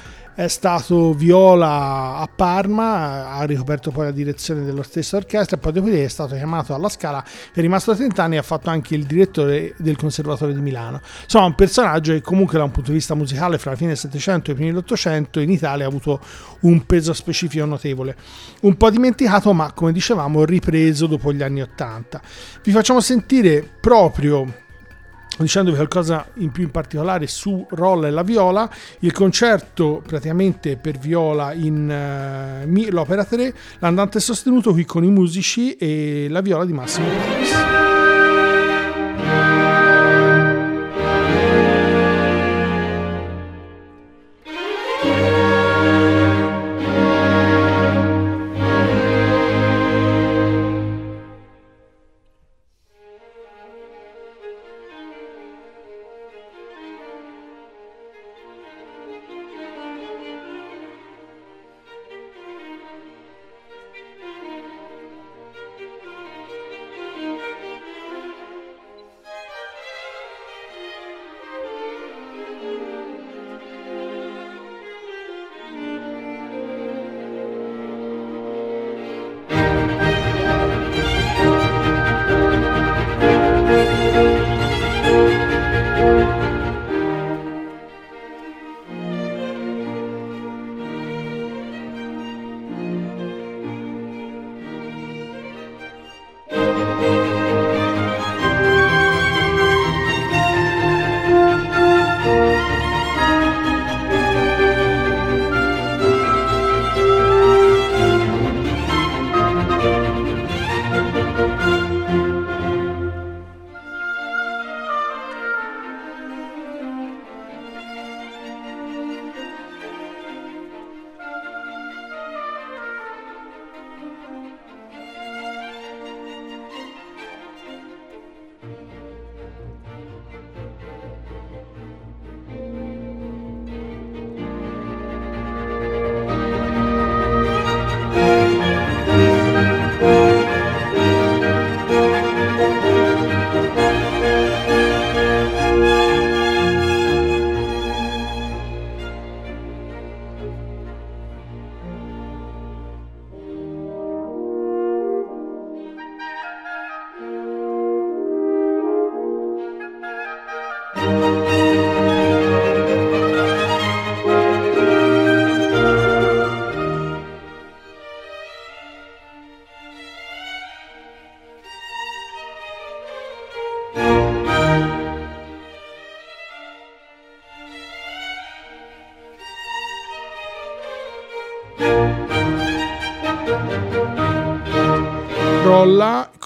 è 0.43 0.47
stato 0.47 1.13
viola 1.13 2.17
a 2.17 2.27
Parma, 2.33 3.29
ha 3.33 3.43
ricoperto 3.43 3.91
poi 3.91 4.05
la 4.05 4.11
direzione 4.11 4.63
dello 4.63 4.81
stesso 4.81 5.15
orchestra 5.15 5.55
e 5.55 5.59
poi 5.59 5.71
dopo 5.71 5.87
è 5.89 6.07
stato 6.07 6.33
chiamato 6.33 6.73
alla 6.73 6.89
Scala, 6.89 7.23
è 7.53 7.59
rimasto 7.59 7.95
30 7.95 8.23
anni 8.23 8.35
e 8.35 8.37
ha 8.39 8.41
fatto 8.41 8.71
anche 8.71 8.95
il 8.95 9.05
direttore 9.05 9.75
del 9.77 9.97
Conservatorio 9.97 10.55
di 10.55 10.61
Milano. 10.61 10.99
Insomma, 11.23 11.45
un 11.45 11.53
personaggio 11.53 12.13
che 12.13 12.21
comunque 12.21 12.57
da 12.57 12.63
un 12.63 12.71
punto 12.71 12.89
di 12.89 12.97
vista 12.97 13.13
musicale 13.13 13.59
fra 13.59 13.71
la 13.71 13.75
fine 13.75 13.89
del 13.89 13.97
Settecento 13.97 14.49
e 14.49 14.53
i 14.53 14.55
primi 14.55 14.71
dell'Ottocento 14.71 15.39
in 15.39 15.51
Italia 15.51 15.85
ha 15.85 15.89
avuto 15.89 16.19
un 16.61 16.87
peso 16.87 17.13
specifico 17.13 17.65
notevole. 17.65 18.15
Un 18.61 18.75
po' 18.77 18.89
dimenticato, 18.89 19.53
ma 19.53 19.71
come 19.73 19.91
dicevamo 19.91 20.43
ripreso 20.43 21.05
dopo 21.05 21.31
gli 21.31 21.43
anni 21.43 21.61
Ottanta. 21.61 22.19
Vi 22.63 22.71
facciamo 22.71 22.99
sentire 22.99 23.63
proprio 23.79 24.60
dicendovi 25.37 25.75
qualcosa 25.75 26.27
in 26.35 26.51
più 26.51 26.63
in 26.63 26.71
particolare 26.71 27.27
su 27.27 27.65
Rolla 27.69 28.07
e 28.07 28.11
la 28.11 28.23
viola, 28.23 28.69
il 28.99 29.11
concerto 29.11 30.01
praticamente 30.05 30.77
per 30.77 30.97
viola 30.97 31.53
in 31.53 32.63
uh, 32.65 32.91
l'opera 32.91 33.23
3, 33.23 33.53
l'andante 33.79 34.19
sostenuto 34.19 34.71
qui 34.71 34.85
con 34.85 35.03
i 35.03 35.09
musici 35.09 35.75
e 35.75 36.27
la 36.29 36.41
viola 36.41 36.65
di 36.65 36.73
Massimo 36.73 37.07
Paris. 37.07 37.70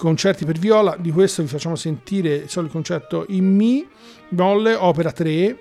Concerti 0.06 0.44
per 0.44 0.56
viola, 0.56 0.96
di 0.96 1.10
questo 1.10 1.42
vi 1.42 1.48
facciamo 1.48 1.74
sentire 1.74 2.34
il 2.34 2.48
solito 2.48 2.74
concerto 2.74 3.24
in 3.30 3.44
Mi, 3.44 3.84
Molle, 4.28 4.74
opera 4.74 5.10
3, 5.10 5.58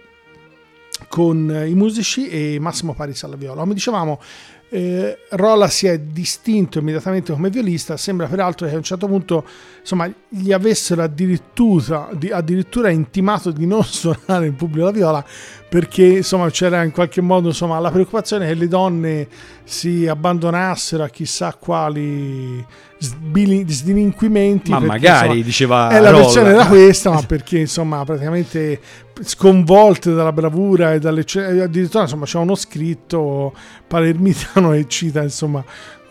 con 1.08 1.64
i 1.68 1.74
musici 1.74 2.30
e 2.30 2.60
Massimo 2.60 2.94
Paris 2.94 3.24
alla 3.24 3.38
viola. 3.38 3.62
Come 3.62 3.74
dicevamo, 3.74 4.22
eh, 4.70 5.18
Rolla 5.30 5.68
si 5.68 5.88
è 5.88 6.00
distinto 6.00 6.80
immediatamente 6.80 7.32
come 7.32 7.50
violista, 7.50 7.98
sembra 7.98 8.28
peraltro 8.28 8.68
che 8.68 8.74
a 8.74 8.78
un 8.78 8.84
certo 8.84 9.08
punto 9.08 9.46
insomma, 9.80 10.12
gli 10.28 10.52
avessero 10.52 11.04
addirittura, 11.04 12.10
di- 12.14 12.32
addirittura 12.32 12.90
intimato 12.90 13.52
di 13.52 13.66
non 13.66 13.84
suonare 13.86 14.48
in 14.48 14.56
pubblico 14.56 14.86
la 14.86 14.92
viola 14.92 15.26
perché 15.68 16.06
insomma, 16.06 16.50
c'era 16.50 16.84
in 16.84 16.92
qualche 16.92 17.22
modo 17.22 17.50
insomma, 17.50 17.80
la 17.80 17.92
preoccupazione 17.92 18.48
che 18.48 18.54
le 18.54 18.68
donne 18.68 19.28
si 19.64 20.08
abbandonassero 20.08 21.04
a 21.04 21.10
chissà 21.10 21.54
quali 21.60 22.66
sbili- 22.98 23.70
sdelinquimenti. 23.70 24.72
Ma 24.72 24.80
perché, 24.80 24.94
magari, 24.94 25.44
diceva 25.44 25.90
eh, 25.90 26.00
la 26.00 26.12
versione 26.12 26.50
era 26.52 26.66
questa, 26.68 27.12
ma 27.12 27.22
perché 27.24 27.60
insomma 27.60 28.04
praticamente 28.06 28.80
sconvolte 29.22 30.14
dalla 30.14 30.34
bravura 30.34 30.94
e 30.94 31.00
dalle 31.00 31.22
addirittura 31.22 32.04
insomma 32.04 32.26
c'è 32.26 32.38
uno 32.38 32.56
scritto 32.56 33.56
palermitano 33.88 34.74
e 34.76 34.88
cita 34.88 35.22
insomma 35.24 35.64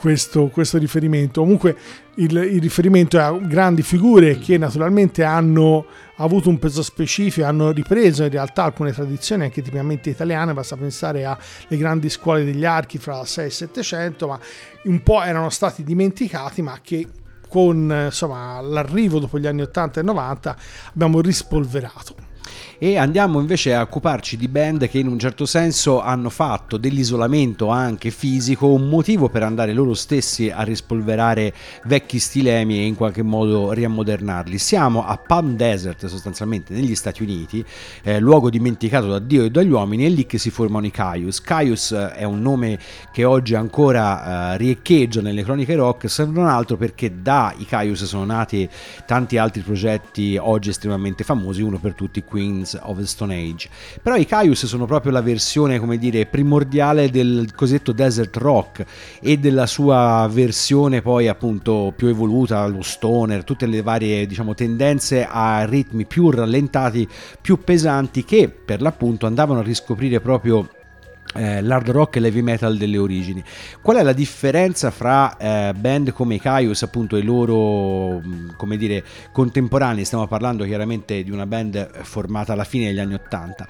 questo, 0.05 0.49
questo 0.49 0.77
riferimento. 0.77 1.41
Comunque 1.41 1.75
il, 2.17 2.37
il 2.37 2.61
riferimento 2.61 3.17
è 3.17 3.23
a 3.23 3.33
grandi 3.33 3.81
figure 3.81 4.37
che 4.37 4.59
naturalmente 4.59 5.25
hanno 5.25 5.87
avuto 6.17 6.51
un 6.51 6.59
peso 6.59 6.83
specifico, 6.83 7.47
hanno 7.47 7.71
ripreso 7.71 8.23
in 8.23 8.29
realtà 8.29 8.65
alcune 8.65 8.93
tradizioni 8.93 9.45
anche 9.45 9.63
tipicamente 9.63 10.11
italiane, 10.11 10.53
basta 10.53 10.77
pensare 10.77 11.25
alle 11.25 11.79
grandi 11.79 12.11
scuole 12.11 12.45
degli 12.45 12.67
archi 12.67 12.99
fra 12.99 13.25
6 13.25 13.47
e 13.47 13.51
700, 13.51 14.27
ma 14.29 14.39
un 14.85 15.03
po' 15.03 15.23
erano 15.23 15.49
stati 15.49 15.83
dimenticati, 15.83 16.61
ma 16.61 16.79
che 16.83 17.07
con 17.49 18.03
insomma, 18.05 18.61
l'arrivo 18.61 19.19
dopo 19.21 19.39
gli 19.39 19.47
anni 19.47 19.63
80 19.63 20.01
e 20.01 20.03
90 20.03 20.57
abbiamo 20.93 21.23
rispolverato. 21.23 22.33
E 22.79 22.97
andiamo 22.97 23.41
invece 23.41 23.75
a 23.75 23.83
occuparci 23.83 24.37
di 24.37 24.49
band 24.49 24.89
che 24.89 24.99
in 24.99 25.07
un 25.07 25.19
certo 25.19 25.47
senso 25.47 26.01
hanno 26.01 26.31
fatto 26.31 26.77
dell'isolamento 26.77 27.69
anche 27.69 28.11
fisico 28.11 28.67
un 28.73 28.89
motivo 28.89 29.29
per 29.29 29.43
andare 29.43 29.73
loro 29.73 29.95
stessi 29.95 30.51
a 30.51 30.63
rispolverare 30.63 31.53
vecchi 31.85 32.19
stilemi 32.19 32.79
e 32.79 32.87
in 32.87 32.95
qualche 32.95 33.23
modo 33.23 33.73
riammodernarli. 33.73 34.59
Siamo 34.59 35.05
a 35.07 35.17
Palm 35.17 35.57
Desert 35.57 36.07
sostanzialmente 36.07 36.75
negli 36.75 36.95
Stati 36.95 37.23
Uniti, 37.23 37.65
eh, 38.03 38.19
luogo 38.19 38.51
dimenticato 38.51 39.09
da 39.09 39.19
Dio 39.19 39.45
e 39.45 39.51
dagli 39.51 39.71
uomini, 39.71 40.05
è 40.05 40.09
lì 40.09 40.27
che 40.27 40.39
si 40.39 40.51
formano 40.51 40.87
i 40.87 40.91
Caius. 40.91 41.41
Caius 41.41 41.93
eh, 41.93 42.13
è 42.13 42.25
un 42.25 42.41
nome 42.41 42.79
che 43.13 43.25
oggi 43.25 43.55
ancora 43.55 44.55
eh, 44.55 44.57
riecheggia 44.59 45.21
nelle 45.21 45.43
croniche 45.43 45.75
rock, 45.75 46.09
se 46.09 46.25
non 46.25 46.47
altro 46.47 46.77
perché 46.77 47.23
da 47.23 47.55
i 47.57 47.65
Caius 47.65 48.05
sono 48.05 48.25
nati 48.25 48.69
tanti 49.07 49.39
altri 49.39 49.63
progetti 49.63 50.37
oggi 50.41 50.71
estremamente 50.71 51.25
famosi, 51.25 51.63
uno 51.63 51.79
per 51.79 51.95
tutti 51.95 52.23
Queens 52.45 52.79
of 52.83 52.99
the 52.99 53.07
Stone 53.07 53.35
Age. 53.35 53.69
Però 54.03 54.17
i 54.17 54.27
Caius 54.27 54.67
sono 54.67 54.85
proprio 54.85 55.13
la 55.13 55.23
versione, 55.23 55.79
come 55.79 55.97
dire, 55.97 56.27
primordiale 56.27 57.11
del 57.11 57.55
cosiddetto 57.55 57.93
desert 57.93 58.37
rock 58.37 58.85
e 59.21 59.39
della 59.39 59.67
sua 59.67 60.29
versione 60.31 61.01
poi 61.01 61.29
appunto 61.29 61.93
più 61.97 62.09
evoluta, 62.09 62.67
lo 62.67 62.83
stoner, 62.83 63.45
tutte 63.45 63.67
le 63.67 63.83
varie 63.83 64.27
diciamo 64.27 64.55
tendenze 64.55 65.27
a 65.29 65.65
ritmi 65.65 66.05
più 66.05 66.31
rallentati, 66.31 67.09
più 67.41 67.59
pesanti 67.63 68.25
che 68.25 68.49
per 68.49 68.83
l'appunto 68.83 69.27
andavano 69.27 69.61
a 69.61 69.63
riscoprire 69.63 70.21
proprio 70.21 70.69
eh, 71.35 71.63
l'hard 71.63 71.89
rock 71.91 72.17
e 72.17 72.21
l'heavy 72.21 72.41
metal 72.41 72.77
delle 72.77 72.99
origini. 72.99 73.43
Qual 73.81 73.97
è 73.97 74.03
la 74.03 74.13
differenza 74.13 74.91
fra 74.91 75.37
eh, 75.37 75.73
band 75.75 76.13
come 76.13 76.37
i 76.37 76.41
Caius 76.41 76.83
appunto 76.83 77.17
e 77.17 77.21
i 77.21 77.23
loro 77.23 78.21
come 78.57 78.77
dire 78.77 79.05
contemporanei? 79.33 80.05
Stiamo 80.05 80.27
parlando 80.27 80.65
chiaramente 80.65 81.23
di 81.23 81.31
una 81.31 81.47
band 81.47 82.03
formata 82.03 82.53
alla 82.53 82.65
fine 82.65 82.87
degli 82.87 83.01
anni 83.01 83.15
80 83.15 83.67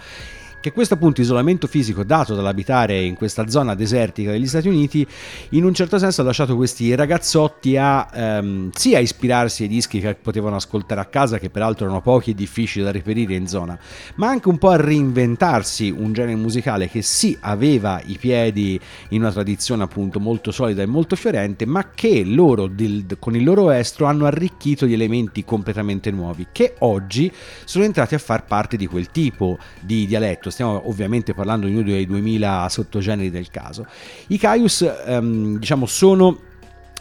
che 0.65 0.73
questo 0.73 0.95
appunto 0.95 1.21
isolamento 1.21 1.67
fisico 1.67 2.05
dato 2.05 2.35
dall'abitare 2.35 3.03
in 3.03 3.17
questa 3.17 3.49
zona 3.49 3.75
desertica 3.75 4.31
degli 4.31 4.47
Stati 4.47 4.67
Uniti 4.67 5.07
in 5.51 5.63
un 5.63 5.75
certo 5.75 5.99
senso 5.99 6.23
ha 6.23 6.25
lasciato 6.25 6.57
questi 6.57 6.95
ragazzotti 6.95 7.77
a 7.77 8.09
ehm, 8.11 8.71
sia 8.73 8.99
ispirarsi 8.99 9.65
ai 9.65 9.69
dischi 9.69 10.01
che 10.01 10.15
potevano 10.15 10.57
ascoltare 10.57 11.03
a 11.03 11.05
casa 11.05 11.39
che 11.39 11.51
peraltro 11.51 11.85
erano 11.85 12.01
pochi 12.01 12.31
e 12.31 12.35
difficili 12.35 12.83
da 12.83 12.93
reperire 12.93 13.35
in 13.35 13.47
zona 13.47 13.79
ma 14.15 14.29
anche 14.29 14.49
un 14.49 14.57
po' 14.57 14.71
a 14.71 14.77
reinventarsi 14.77 15.91
un 15.91 16.15
genere 16.15 16.37
musicale 16.37 16.89
che 16.89 17.03
sì 17.03 17.37
aveva 17.41 18.01
i 18.07 18.17
piedi 18.17 18.81
in 19.11 19.21
una 19.21 19.33
tradizione 19.33 19.83
appunto 19.83 20.19
molto 20.19 20.51
solida 20.51 20.81
e 20.81 20.87
molto 20.87 21.15
fiorente 21.15 21.67
ma 21.67 21.91
che 21.91 22.25
loro 22.25 22.69
del- 22.69 23.19
con 23.19 23.37
il 23.37 23.45
loro 23.45 23.71
estro 23.71 24.07
hanno 24.07 24.25
arricchito 24.25 24.87
di 24.87 24.95
elementi 24.95 25.45
completamente 25.45 26.11
nuovi 26.11 26.47
che 26.53 26.77
oggi 26.79 27.31
sono 27.67 27.85
entrati 27.85 28.15
a 28.15 28.19
far 28.19 28.47
parte 28.47 28.79
di 28.79 28.87
quel 28.87 29.11
tipo 29.11 29.59
di 29.83 30.07
dialetto 30.07 30.53
stiamo 30.55 30.89
ovviamente 30.89 31.35
parlando 31.35 31.67
di 31.67 31.75
uno 31.75 31.83
dei 31.83 32.07
2000 32.07 32.69
sottogeneri 32.71 33.31
del 33.31 33.51
caso. 33.51 33.87
I 34.29 34.39
Caius, 34.39 34.89
ehm, 35.07 35.59
diciamo, 35.59 35.85
sono 35.85 36.39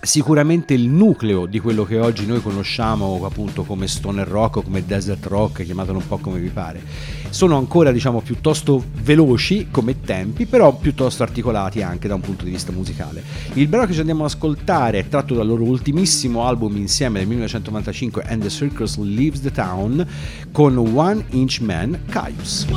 sicuramente 0.04 0.74
il 0.74 0.90
nucleo 0.90 1.46
di 1.46 1.60
quello 1.60 1.86
che 1.86 1.98
oggi 1.98 2.26
noi 2.26 2.42
conosciamo 2.42 3.22
appunto 3.24 3.64
come 3.64 3.88
stoner 3.88 4.28
rock 4.28 4.58
o 4.58 4.62
come 4.62 4.86
desert 4.86 5.26
rock, 5.28 5.64
chiamatelo 5.64 5.98
un 5.98 6.08
po' 6.08 6.18
come 6.18 6.40
vi 6.40 6.50
pare. 6.50 6.82
Sono 7.30 7.58
ancora 7.58 7.92
diciamo 7.92 8.20
piuttosto 8.20 8.84
veloci 9.02 9.70
come 9.72 10.02
tempi, 10.02 10.46
però 10.46 10.76
piuttosto 10.76 11.24
articolati 11.24 11.82
anche 11.82 12.10
da 12.10 12.16
un 12.16 12.22
punto 12.22 12.44
di 12.44 12.52
vista 12.52 12.74
musicale. 12.74 13.24
Il 13.54 13.68
brano 13.68 13.86
che 13.86 13.94
ci 13.94 14.00
andiamo 14.00 14.26
ad 14.26 14.30
ascoltare 14.30 15.00
è 15.00 15.08
tratto 15.08 15.36
dal 15.36 15.48
loro 15.48 15.64
ultimissimo 15.64 16.46
album 16.46 16.76
insieme 16.76 17.20
del 17.20 17.28
1995 17.30 18.24
And 18.28 18.42
the 18.42 18.50
Circus 18.50 18.98
Leaves 18.98 19.42
the 19.42 19.52
Town 19.52 20.06
con 20.52 20.78
One 20.78 21.24
Inch 21.30 21.60
Man 21.62 21.98
Caius. 22.10 22.68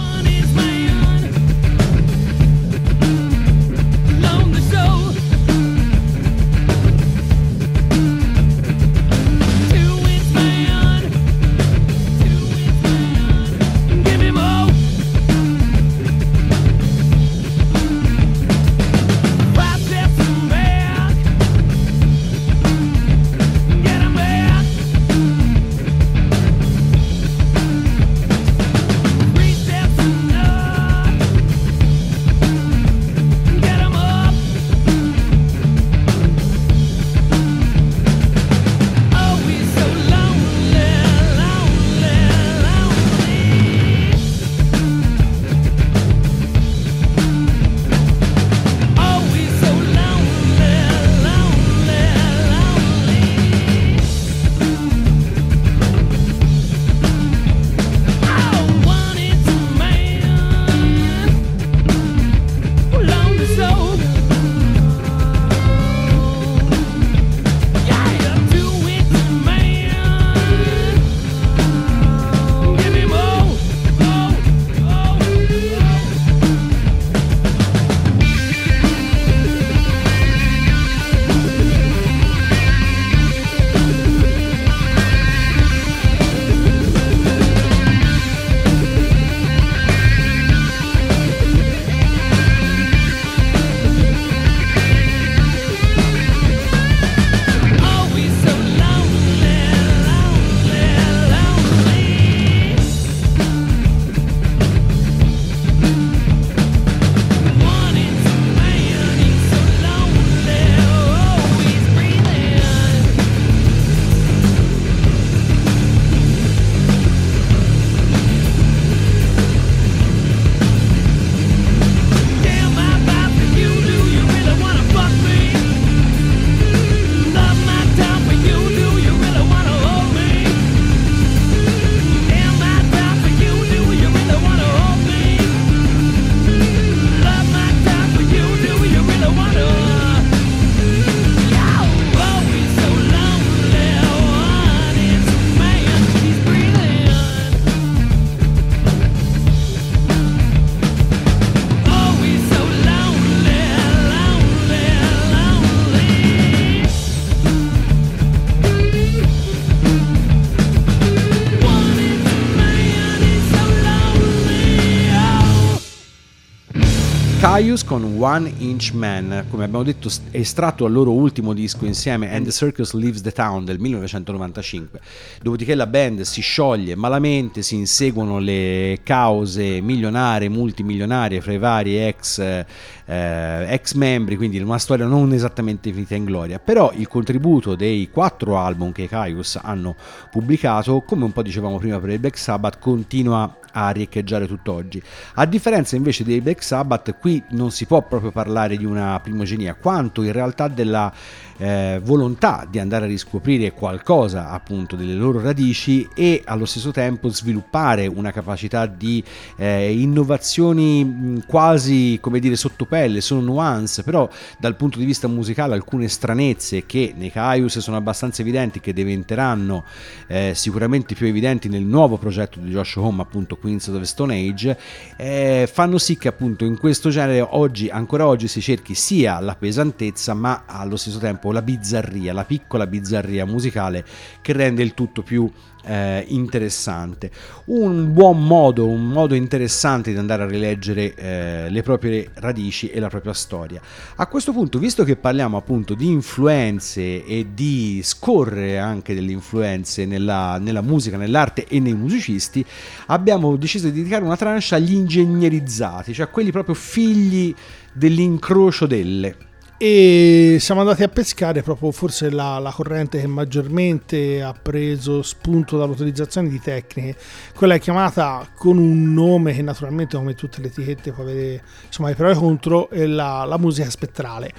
One 168.19 168.51
Inch 168.59 168.93
Man, 168.93 169.45
come 169.51 169.65
abbiamo 169.65 169.85
detto 169.85 170.11
estratto 170.31 170.85
dal 170.85 170.93
loro 170.93 171.13
ultimo 171.13 171.53
disco 171.53 171.85
insieme 171.85 172.35
And 172.35 172.47
the 172.47 172.51
Circus 172.51 172.93
Leaves 172.95 173.21
the 173.21 173.31
Town 173.31 173.65
del 173.67 173.79
1995. 173.79 175.01
Dopodiché 175.43 175.75
la 175.75 175.87
band 175.87 176.23
si 176.23 176.41
scioglie 176.41 176.95
malamente, 176.95 177.61
si 177.61 177.75
inseguono 177.75 178.39
le 178.39 179.01
cause 179.03 179.83
milionarie, 179.83 180.49
multimilionarie 180.49 181.43
fra 181.43 181.53
i 181.53 181.59
vari 181.59 181.99
ex, 181.99 182.39
eh, 182.39 182.65
ex 183.05 183.93
membri, 183.93 184.37
quindi 184.37 184.59
una 184.61 184.79
storia 184.79 185.05
non 185.05 185.35
esattamente 185.35 185.93
finita 185.93 186.15
in 186.15 186.25
gloria. 186.25 186.59
Però 186.59 186.93
il 186.95 187.09
contributo 187.09 187.75
dei 187.75 188.09
quattro 188.11 188.57
album 188.57 188.93
che 188.93 189.03
i 189.03 189.09
Caius 189.09 189.59
hanno 189.61 189.95
pubblicato, 190.31 191.03
come 191.03 191.25
un 191.25 191.33
po' 191.33 191.43
dicevamo 191.43 191.77
prima 191.77 192.01
per 192.01 192.11
il 192.11 192.19
Black 192.19 192.39
Sabbath, 192.39 192.79
continua 192.79 193.55
a 193.79 193.91
riecheggiare 193.91 194.47
tutt'oggi. 194.47 195.03
A 195.35 195.45
differenza 195.45 195.97
invece 195.97 196.25
dei 196.25 196.41
Black 196.41 196.63
Sabbath, 196.63 197.19
qui 197.19 197.43
non 197.51 197.71
si 197.71 197.85
può 197.85 198.03
proprio 198.03 198.31
parlare 198.31 198.77
di 198.77 198.87
una 198.87 199.21
primogenia, 199.21 199.75
quanto 199.75 200.23
in 200.23 200.33
realtà 200.33 200.69
della 200.69 201.13
eh, 201.59 202.01
volontà 202.03 202.67
di 202.69 202.79
andare 202.79 203.05
a 203.05 203.09
riscoprire 203.09 203.73
qualcosa 203.73 204.51
appunto 204.51 204.97
delle 204.97 205.15
loro 205.15 205.41
radici 205.41 206.09
e 206.15 206.43
allo 206.45 206.65
stesso 206.65 206.91
tempo 206.91 207.29
sviluppare 207.29 208.07
una 208.07 208.33
capacità 208.33 208.87
di 208.87 209.23
eh, 209.57 209.93
innovazioni 209.99 211.43
quasi 211.47 212.19
come 212.21 212.41
dire 212.41 212.57
sottopelle, 212.57 213.21
sono 213.21 213.41
nuance, 213.41 214.03
però 214.03 214.29
dal 214.59 214.77
punto 214.77 214.99
di 214.99 215.05
vista 215.05 215.29
musicale 215.29 215.75
alcune 215.75 216.09
stranezze 216.09 216.87
che 216.87 217.15
nei 217.17 217.31
Caius 217.31 217.79
sono 217.79 217.97
abbastanza 217.97 218.43
evidenti, 218.43 218.81
che 218.81 218.93
diventeranno 218.93 219.85
eh, 220.27 220.53
sicuramente 220.55 221.15
più 221.15 221.27
evidenti 221.27 221.69
nel 221.69 221.83
nuovo 221.83 222.17
progetto 222.19 222.59
di 222.61 222.71
Josh 222.71 222.97
Home, 222.97 223.23
appunto 223.23 223.57
Queens 223.57 223.89
of 223.89 223.99
the 223.99 224.05
Stone 224.05 224.35
Age, 224.35 224.79
eh, 225.17 225.69
fanno 225.71 225.99
sì 225.99 226.17
che 226.17 226.29
appunto 226.29 226.65
in 226.65 226.79
questo 226.79 227.11
genere 227.11 227.41
oggi, 227.41 227.89
ancora 227.89 228.27
oggi, 228.27 228.49
si 228.49 228.61
cerchi 228.61 228.95
sia 228.95 229.41
la 229.41 229.55
pesantezza 229.55 230.35
ma 230.35 230.65
allo 230.67 230.97
stesso 230.97 231.19
tempo 231.19 231.46
la 231.53 231.63
bizzarria, 231.63 232.33
la 232.33 232.45
piccola 232.45 232.87
bizzarria 232.87 233.47
musicale 233.47 234.05
che 234.41 234.53
rende 234.53 234.83
il 234.83 234.95
tutto 234.95 235.23
più 235.23 235.51
eh, 235.87 236.25
interessante. 236.29 237.31
Un 237.67 238.13
buon 238.13 238.45
modo, 238.45 238.87
un 238.87 239.09
modo 239.09 239.35
interessante 239.35 240.13
di 240.13 240.19
andare 240.19 240.43
a 240.43 240.47
rileggere 240.47 241.15
eh, 241.15 241.71
le 241.71 241.83
proprie 241.83 242.31
radici 242.35 242.89
e 242.91 243.01
la 243.01 243.09
propria 243.09 243.33
storia. 243.33 243.81
A 244.17 244.27
questo 244.27 244.53
punto, 244.53 244.79
visto 244.79 245.05
che 245.05 245.17
parliamo 245.17 245.57
appunto 245.57 245.95
di 245.95 246.09
influenze 246.09 247.25
e 247.25 247.47
di 247.55 248.01
scorrere 248.03 248.79
anche 248.79 249.15
delle 249.15 249.33
influenze 249.33 250.05
nella, 250.05 250.59
nella 250.59 250.83
musica, 250.83 251.17
nell'arte 251.17 251.67
e 251.67 251.81
nei 251.81 251.95
musicisti, 251.95 252.65
abbiamo 253.07 253.57
deciso 253.57 253.89
di 253.89 253.99
dedicare 253.99 254.25
una 254.25 254.37
tranche 254.37 254.75
agli 254.75 254.95
ingegnerizzati, 254.95 256.13
cioè 256.13 256.31
quelli 256.31 256.51
proprio 256.51 256.75
figli 256.75 257.55
dell'incrocio 257.93 258.87
delle 258.87 259.37
e 259.79 260.57
siamo 260.59 260.81
andati 260.81 261.03
a 261.03 261.09
pescare 261.09 261.63
proprio 261.63 261.91
forse 261.91 262.31
la, 262.31 262.59
la, 262.59 262.71
corrente 262.71 263.21
che 263.21 263.27
maggiormente 263.27 264.43
ha 264.43 264.55
preso 264.55 265.21
spunto 265.21 265.77
dall'utilizzazione 265.77 266.49
di 266.49 266.59
tecniche. 266.61 267.15
Quella 267.55 267.75
è 267.75 267.81
chiamata 267.81 268.49
con 268.57 268.79
un 268.79 269.13
nome 269.13 269.53
che 269.53 269.61
naturalmente 269.61 270.17
come 270.17 270.35
tutte 270.35 270.63
le 270.63 270.69
etichette 270.69 271.13
può 271.13 271.25
avere 271.25 271.63
insomma 271.85 272.09
i 272.09 272.15
pro 272.15 272.31
e 272.31 272.35
contro 272.35 272.89
è 272.89 273.05
la, 273.05 273.45
la 273.45 273.59
musica 273.59 273.91
spettrale. 273.91 274.51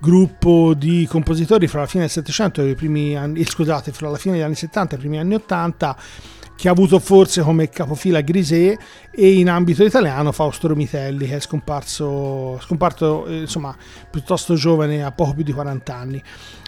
Gruppo 0.00 0.74
di 0.74 1.06
compositori 1.08 1.68
fra 1.68 1.80
la 1.80 1.86
fine 1.86 2.02
del 2.02 2.10
700 2.10 2.62
e 2.62 2.70
i 2.70 2.74
primi 2.74 3.16
anni 3.16 3.44
scusate 3.44 3.92
fra 3.92 4.10
la 4.10 4.16
fine 4.16 4.34
degli 4.34 4.42
anni 4.42 4.56
70 4.56 4.94
e 4.94 4.98
i 4.98 5.00
primi 5.00 5.18
anni 5.20 5.34
80 5.34 5.96
che 6.56 6.68
ha 6.68 6.72
avuto 6.72 6.98
forse 6.98 7.42
come 7.42 7.68
capofila 7.68 8.20
Grisè 8.20 8.76
e 9.10 9.32
in 9.32 9.48
ambito 9.48 9.84
italiano 9.84 10.32
Fausto 10.32 10.68
Romitelli 10.68 11.26
che 11.26 11.36
è 11.36 11.40
scomparso, 11.40 12.58
scomparso 12.60 13.26
eh, 13.26 13.40
insomma 13.40 13.76
piuttosto 14.10 14.54
giovane 14.54 15.04
a 15.04 15.12
poco 15.12 15.34
più 15.34 15.42
di 15.42 15.52
40 15.52 15.94
anni 15.94 16.22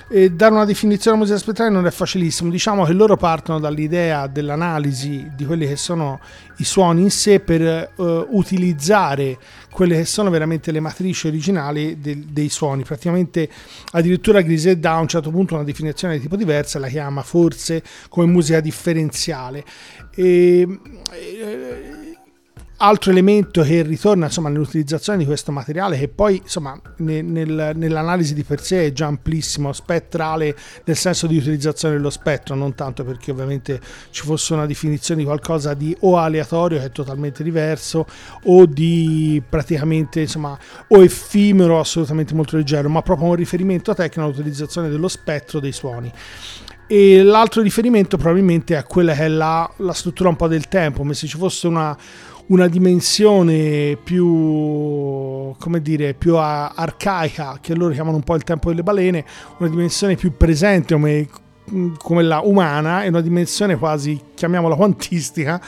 e 0.08 0.30
dare 0.30 0.54
una 0.54 0.64
definizione 0.64 1.16
alla 1.16 1.24
musica 1.24 1.42
spettrale 1.42 1.70
non 1.70 1.86
è 1.86 1.90
facilissimo. 1.90 2.50
Diciamo 2.50 2.84
che 2.84 2.92
loro 2.92 3.16
partono 3.16 3.58
dall'idea 3.58 4.26
dell'analisi 4.28 5.30
di 5.34 5.44
quelli 5.44 5.66
che 5.66 5.76
sono 5.76 6.20
i 6.58 6.64
suoni 6.64 7.02
in 7.02 7.10
sé 7.10 7.40
per 7.40 7.90
uh, 7.96 8.26
utilizzare 8.30 9.36
quelle 9.70 9.96
che 9.96 10.04
sono 10.04 10.30
veramente 10.30 10.70
le 10.70 10.80
matrici 10.80 11.26
originali 11.26 11.98
de- 12.00 12.24
dei 12.28 12.48
suoni. 12.48 12.84
Praticamente 12.84 13.48
addirittura 13.92 14.40
Griset 14.42 14.78
dà 14.78 14.94
a 14.94 15.00
un 15.00 15.08
certo 15.08 15.30
punto 15.30 15.54
una 15.54 15.64
definizione 15.64 16.14
di 16.14 16.20
tipo 16.20 16.36
diversa, 16.36 16.78
la 16.78 16.88
chiama 16.88 17.22
forse 17.22 17.82
come 18.08 18.26
musica 18.26 18.60
differenziale. 18.60 19.64
E, 20.14 20.78
e, 21.12 22.05
altro 22.78 23.10
elemento 23.10 23.62
che 23.62 23.82
ritorna 23.82 24.26
insomma, 24.26 24.48
nell'utilizzazione 24.48 25.18
di 25.18 25.24
questo 25.24 25.50
materiale 25.52 25.98
che 25.98 26.08
poi 26.08 26.40
insomma, 26.42 26.78
nel, 26.98 27.24
nel, 27.24 27.72
nell'analisi 27.74 28.34
di 28.34 28.42
per 28.42 28.60
sé 28.62 28.86
è 28.86 28.92
già 28.92 29.06
amplissimo, 29.06 29.72
spettrale 29.72 30.54
nel 30.84 30.96
senso 30.96 31.26
di 31.26 31.38
utilizzazione 31.38 31.94
dello 31.96 32.10
spettro, 32.10 32.54
non 32.54 32.74
tanto 32.74 33.04
perché 33.04 33.30
ovviamente 33.30 33.80
ci 34.10 34.22
fosse 34.24 34.52
una 34.52 34.66
definizione 34.66 35.20
di 35.20 35.26
qualcosa 35.26 35.74
di 35.74 35.96
o 36.00 36.18
aleatorio 36.18 36.78
che 36.78 36.86
è 36.86 36.92
totalmente 36.92 37.42
diverso 37.42 38.06
o 38.44 38.66
di 38.66 39.42
praticamente 39.48 40.20
insomma 40.20 40.58
o 40.88 41.02
effimero 41.02 41.80
assolutamente 41.80 42.34
molto 42.34 42.56
leggero, 42.56 42.88
ma 42.88 43.00
proprio 43.02 43.28
un 43.28 43.34
riferimento 43.36 43.94
tecnico 43.94 44.28
all'utilizzazione 44.28 44.88
dello 44.88 45.08
spettro 45.08 45.60
dei 45.60 45.72
suoni. 45.72 46.12
E 46.88 47.22
l'altro 47.24 47.62
riferimento 47.62 48.16
probabilmente 48.16 48.76
è 48.76 48.84
quella 48.84 49.12
che 49.12 49.24
è 49.24 49.28
la, 49.28 49.68
la 49.78 49.92
struttura 49.92 50.28
un 50.28 50.36
po' 50.36 50.46
del 50.46 50.68
tempo, 50.68 50.98
come 50.98 51.14
se 51.14 51.26
ci 51.26 51.36
fosse 51.36 51.66
una 51.66 51.96
una 52.48 52.68
dimensione 52.68 53.96
più, 54.02 55.54
come 55.58 55.82
dire, 55.82 56.14
più 56.14 56.36
arcaica, 56.36 57.58
che 57.60 57.74
loro 57.74 57.92
chiamano 57.92 58.16
un 58.16 58.22
po' 58.22 58.36
il 58.36 58.44
tempo 58.44 58.68
delle 58.68 58.82
balene, 58.82 59.24
una 59.58 59.68
dimensione 59.68 60.14
più 60.14 60.36
presente 60.36 60.94
come, 60.94 61.28
come 61.98 62.22
la 62.22 62.40
umana 62.40 63.02
e 63.02 63.08
una 63.08 63.20
dimensione 63.20 63.76
quasi, 63.76 64.20
chiamiamola 64.34 64.76
quantistica, 64.76 65.60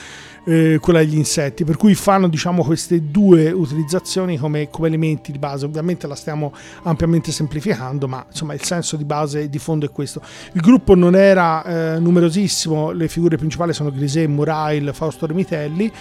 eh, 0.48 0.78
quella 0.80 1.00
degli 1.00 1.16
insetti, 1.16 1.64
per 1.64 1.76
cui 1.76 1.94
fanno 1.94 2.26
diciamo, 2.26 2.64
queste 2.64 3.10
due 3.10 3.50
utilizzazioni 3.50 4.38
come, 4.38 4.70
come, 4.70 4.88
elementi 4.88 5.30
di 5.30 5.38
base. 5.38 5.66
Ovviamente 5.66 6.06
la 6.06 6.14
stiamo 6.14 6.54
ampiamente 6.84 7.30
semplificando, 7.32 8.08
ma 8.08 8.24
insomma 8.26 8.54
il 8.54 8.62
senso 8.62 8.96
di 8.96 9.04
base 9.04 9.50
di 9.50 9.58
fondo 9.58 9.84
è 9.84 9.90
questo. 9.90 10.22
Il 10.52 10.62
gruppo 10.62 10.94
non 10.94 11.14
era 11.14 11.96
eh, 11.96 11.98
numerosissimo, 11.98 12.92
le 12.92 13.08
figure 13.08 13.36
principali 13.36 13.74
sono 13.74 13.92
Grisè, 13.92 14.26
Murail, 14.26 14.90
Fausto 14.94 15.26
Romitelli. 15.26 15.92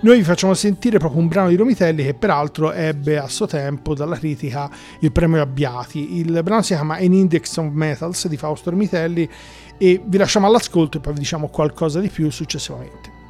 Noi 0.00 0.18
vi 0.18 0.24
facciamo 0.24 0.52
sentire 0.52 0.98
proprio 0.98 1.20
un 1.20 1.28
brano 1.28 1.48
di 1.48 1.56
Romitelli 1.56 2.04
che 2.04 2.12
peraltro 2.12 2.72
ebbe 2.72 3.16
a 3.18 3.26
suo 3.28 3.46
tempo 3.46 3.94
dalla 3.94 4.18
critica 4.18 4.70
il 5.00 5.12
premio 5.12 5.40
Abbiati. 5.40 6.18
Il 6.18 6.42
brano 6.42 6.60
si 6.60 6.74
chiama 6.74 6.96
An 6.96 7.12
Index 7.12 7.56
of 7.56 7.72
Metals 7.72 8.28
di 8.28 8.36
Fausto 8.36 8.68
Romitelli 8.68 9.26
e 9.78 10.02
vi 10.04 10.18
lasciamo 10.18 10.46
all'ascolto 10.46 10.98
e 10.98 11.00
poi 11.00 11.14
vi 11.14 11.20
diciamo 11.20 11.48
qualcosa 11.48 12.00
di 12.00 12.08
più 12.08 12.30
successivamente. 12.30 13.23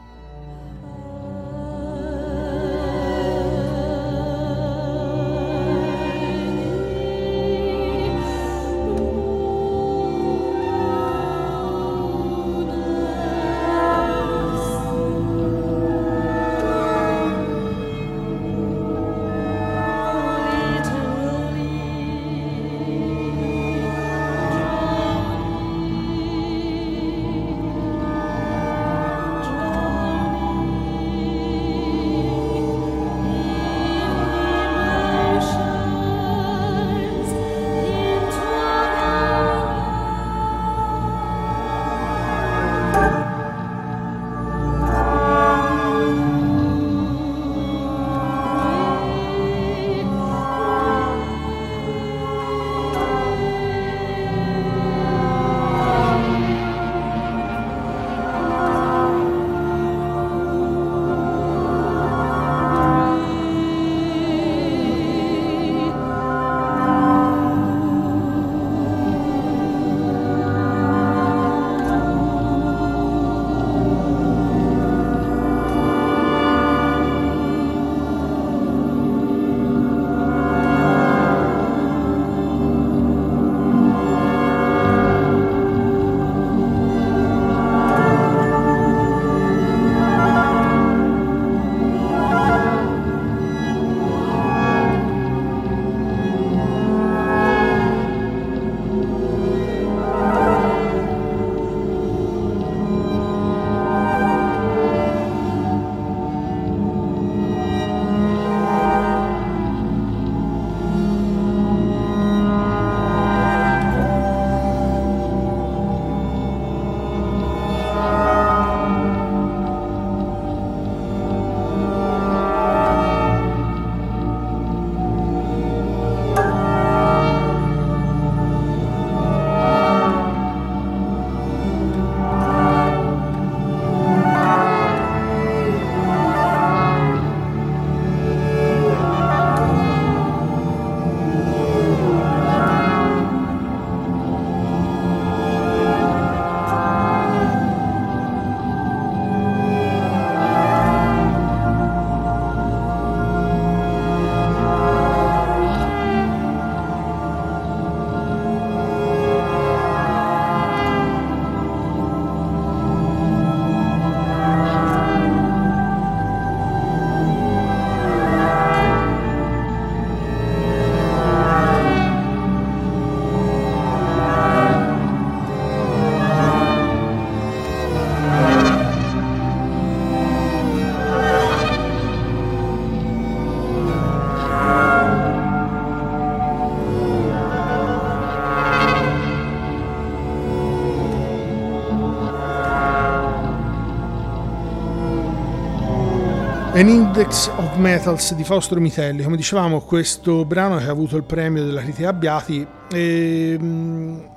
An 196.84 196.90
Index 196.90 197.50
of 197.56 197.76
Metals 197.76 198.34
di 198.34 198.44
Fausto 198.44 198.78
Mitelli. 198.78 199.22
Come 199.22 199.38
dicevamo, 199.38 199.80
questo 199.80 200.44
brano 200.44 200.76
che 200.76 200.84
ha 200.84 200.90
avuto 200.90 201.16
il 201.16 201.22
premio 201.22 201.64
della 201.64 201.80
critica 201.80 202.10
Abbiati 202.10 202.66
ehm, 202.92 204.28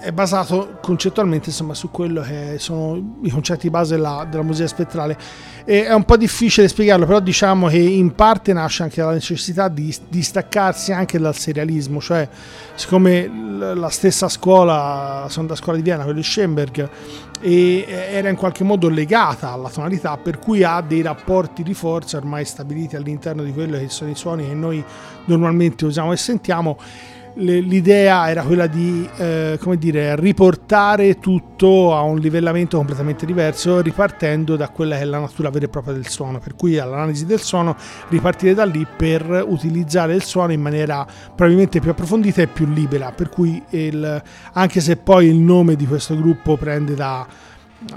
è 0.00 0.10
basato 0.10 0.78
concettualmente 0.82 1.50
insomma, 1.50 1.72
su 1.74 1.92
quello 1.92 2.20
che 2.22 2.56
sono 2.58 3.18
i 3.22 3.30
concetti 3.30 3.70
base 3.70 3.94
della, 3.94 4.26
della 4.28 4.42
musica 4.42 4.66
spettrale. 4.66 5.16
E 5.64 5.86
è 5.86 5.94
un 5.94 6.02
po' 6.02 6.16
difficile 6.16 6.66
spiegarlo, 6.66 7.06
però 7.06 7.20
diciamo 7.20 7.68
che 7.68 7.78
in 7.78 8.12
parte 8.16 8.52
nasce 8.52 8.82
anche 8.82 9.00
dalla 9.00 9.12
necessità 9.12 9.68
di 9.68 9.94
distaccarsi 10.08 10.92
anche 10.92 11.20
dal 11.20 11.36
serialismo, 11.36 12.00
cioè 12.00 12.28
siccome 12.74 13.43
la 13.56 13.88
stessa 13.88 14.28
scuola, 14.28 15.20
la 15.22 15.28
seconda 15.28 15.54
scuola 15.54 15.78
di 15.78 15.84
Vienna, 15.84 16.02
quella 16.04 16.18
di 16.18 16.24
Schoenberg, 16.24 16.88
era 17.40 18.28
in 18.28 18.36
qualche 18.36 18.64
modo 18.64 18.88
legata 18.88 19.50
alla 19.50 19.68
tonalità, 19.68 20.16
per 20.16 20.38
cui 20.38 20.62
ha 20.62 20.80
dei 20.80 21.02
rapporti 21.02 21.62
di 21.62 21.74
forza 21.74 22.16
ormai 22.16 22.44
stabiliti 22.44 22.96
all'interno 22.96 23.42
di 23.42 23.52
quello 23.52 23.78
che 23.78 23.88
sono 23.88 24.10
i 24.10 24.14
suoni 24.14 24.46
che 24.46 24.54
noi 24.54 24.82
normalmente 25.26 25.84
usiamo 25.84 26.12
e 26.12 26.16
sentiamo 26.16 26.78
l'idea 27.36 28.28
era 28.30 28.42
quella 28.42 28.66
di 28.66 29.08
eh, 29.16 29.58
dire, 29.78 30.14
riportare 30.16 31.18
tutto 31.18 31.94
a 31.94 32.02
un 32.02 32.18
livellamento 32.18 32.76
completamente 32.76 33.26
diverso 33.26 33.80
ripartendo 33.80 34.56
da 34.56 34.68
quella 34.68 34.96
che 34.96 35.02
è 35.02 35.04
la 35.04 35.18
natura 35.18 35.50
vera 35.50 35.64
e 35.64 35.68
propria 35.68 35.94
del 35.94 36.08
suono. 36.08 36.38
Per 36.38 36.54
cui 36.54 36.78
all'analisi 36.78 37.26
del 37.26 37.40
suono 37.40 37.76
ripartire 38.08 38.54
da 38.54 38.64
lì 38.64 38.86
per 38.96 39.44
utilizzare 39.46 40.14
il 40.14 40.22
suono 40.22 40.52
in 40.52 40.60
maniera 40.60 41.06
probabilmente 41.34 41.80
più 41.80 41.90
approfondita 41.90 42.42
e 42.42 42.46
più 42.46 42.66
libera. 42.66 43.10
Per 43.10 43.28
cui 43.28 43.62
il, 43.70 44.22
anche 44.52 44.80
se 44.80 44.96
poi 44.96 45.26
il 45.26 45.36
nome 45.36 45.74
di 45.76 45.86
questo 45.86 46.16
gruppo 46.16 46.56
prende 46.56 46.94
da 46.94 47.26